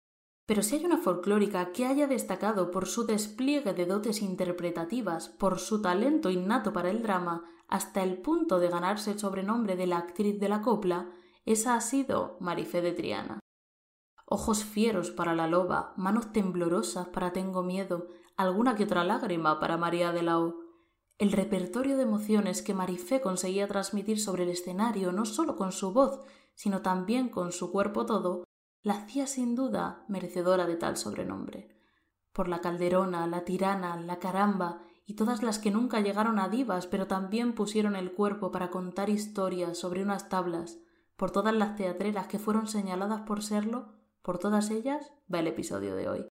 Pero 0.47 0.63
si 0.63 0.77
hay 0.77 0.87
una 0.87 0.97
folclórica 0.97 1.71
que 1.71 1.85
haya 1.85 2.07
destacado 2.07 2.71
por 2.71 2.87
su 2.87 3.05
despliegue 3.05 3.75
de 3.75 3.85
dotes 3.85 4.23
interpretativas, 4.23 5.29
por 5.29 5.59
su 5.59 5.83
talento 5.83 6.31
innato 6.31 6.73
para 6.73 6.89
el 6.89 7.03
drama, 7.03 7.45
hasta 7.69 8.03
el 8.03 8.23
punto 8.23 8.59
de 8.59 8.71
ganarse 8.71 9.11
el 9.11 9.19
sobrenombre 9.19 9.77
de 9.77 9.87
la 9.87 9.99
actriz 9.99 10.41
de 10.41 10.49
la 10.49 10.63
copla, 10.63 11.11
esa 11.47 11.77
ha 11.77 11.81
sido 11.81 12.37
Marifé 12.41 12.83
de 12.83 12.93
Triana. 12.93 13.41
Ojos 14.27 14.65
fieros 14.65 15.13
para 15.13 15.37
la 15.37 15.47
loba, 15.47 15.95
manos 15.97 16.33
temblorosas 16.33 17.07
para 17.09 17.33
Tengo 17.33 17.63
miedo, 17.63 18.09
alguna 18.37 18.75
que 18.75 18.83
otra 18.83 19.05
lágrima 19.05 19.61
para 19.61 19.77
María 19.77 20.11
de 20.11 20.23
la 20.23 20.41
O. 20.41 20.57
El 21.19 21.31
repertorio 21.31 21.97
de 21.97 22.03
emociones 22.03 22.63
que 22.63 22.75
Marifé 22.75 23.21
conseguía 23.21 23.69
transmitir 23.69 24.21
sobre 24.21 24.43
el 24.43 24.51
escenario, 24.51 25.13
no 25.13 25.25
solo 25.25 25.55
con 25.55 25.71
su 25.71 25.93
voz, 25.93 26.21
sino 26.57 26.83
también 26.83 27.29
con 27.29 27.53
su 27.53 27.71
cuerpo 27.71 28.05
todo, 28.05 28.43
la 28.83 28.95
hacía 28.95 29.29
sin 29.29 29.55
duda 29.55 30.05
merecedora 30.09 30.67
de 30.67 30.75
tal 30.75 30.97
sobrenombre. 30.97 31.77
Por 32.33 32.49
la 32.49 32.61
calderona, 32.61 33.29
la 33.29 33.45
tirana, 33.45 33.97
la 33.97 34.19
caramba 34.19 34.83
y 35.05 35.15
todas 35.15 35.45
las 35.45 35.61
que 35.61 35.71
nunca 35.71 36.01
llegaron 36.01 36.41
a 36.41 36.49
divas, 36.49 36.89
pero 36.89 37.07
también 37.07 37.55
pusieron 37.55 37.95
el 37.95 38.13
cuerpo 38.13 38.51
para 38.51 38.71
contar 38.71 39.11
historias 39.11 39.79
sobre 39.79 40.03
unas 40.03 40.29
tablas, 40.29 40.81
por 41.17 41.31
todas 41.31 41.55
las 41.55 41.77
teatreras 41.77 42.27
que 42.27 42.39
fueron 42.39 42.67
señaladas 42.67 43.23
por 43.23 43.43
serlo, 43.43 43.95
por 44.23 44.39
todas 44.39 44.71
ellas 44.71 45.13
va 45.33 45.41
el 45.41 45.47
episodio 45.47 45.97
de 45.97 46.09
hoy. 46.09 46.29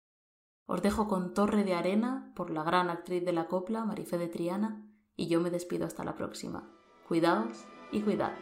Os 0.66 0.82
dejo 0.82 1.08
con 1.08 1.34
Torre 1.34 1.64
de 1.64 1.74
Arena 1.74 2.32
por 2.36 2.50
la 2.50 2.64
gran 2.64 2.90
actriz 2.90 3.24
de 3.26 3.34
la 3.34 3.48
copla, 3.48 3.86
Marifé 3.86 4.18
de 4.18 4.28
Triana, 4.28 4.88
y 5.16 5.28
yo 5.28 5.42
me 5.42 5.50
despido 5.50 5.86
hasta 5.86 6.04
la 6.04 6.16
próxima. 6.16 6.72
Cuidaos 7.08 7.66
y 7.92 8.02
cuidad. 8.02 8.34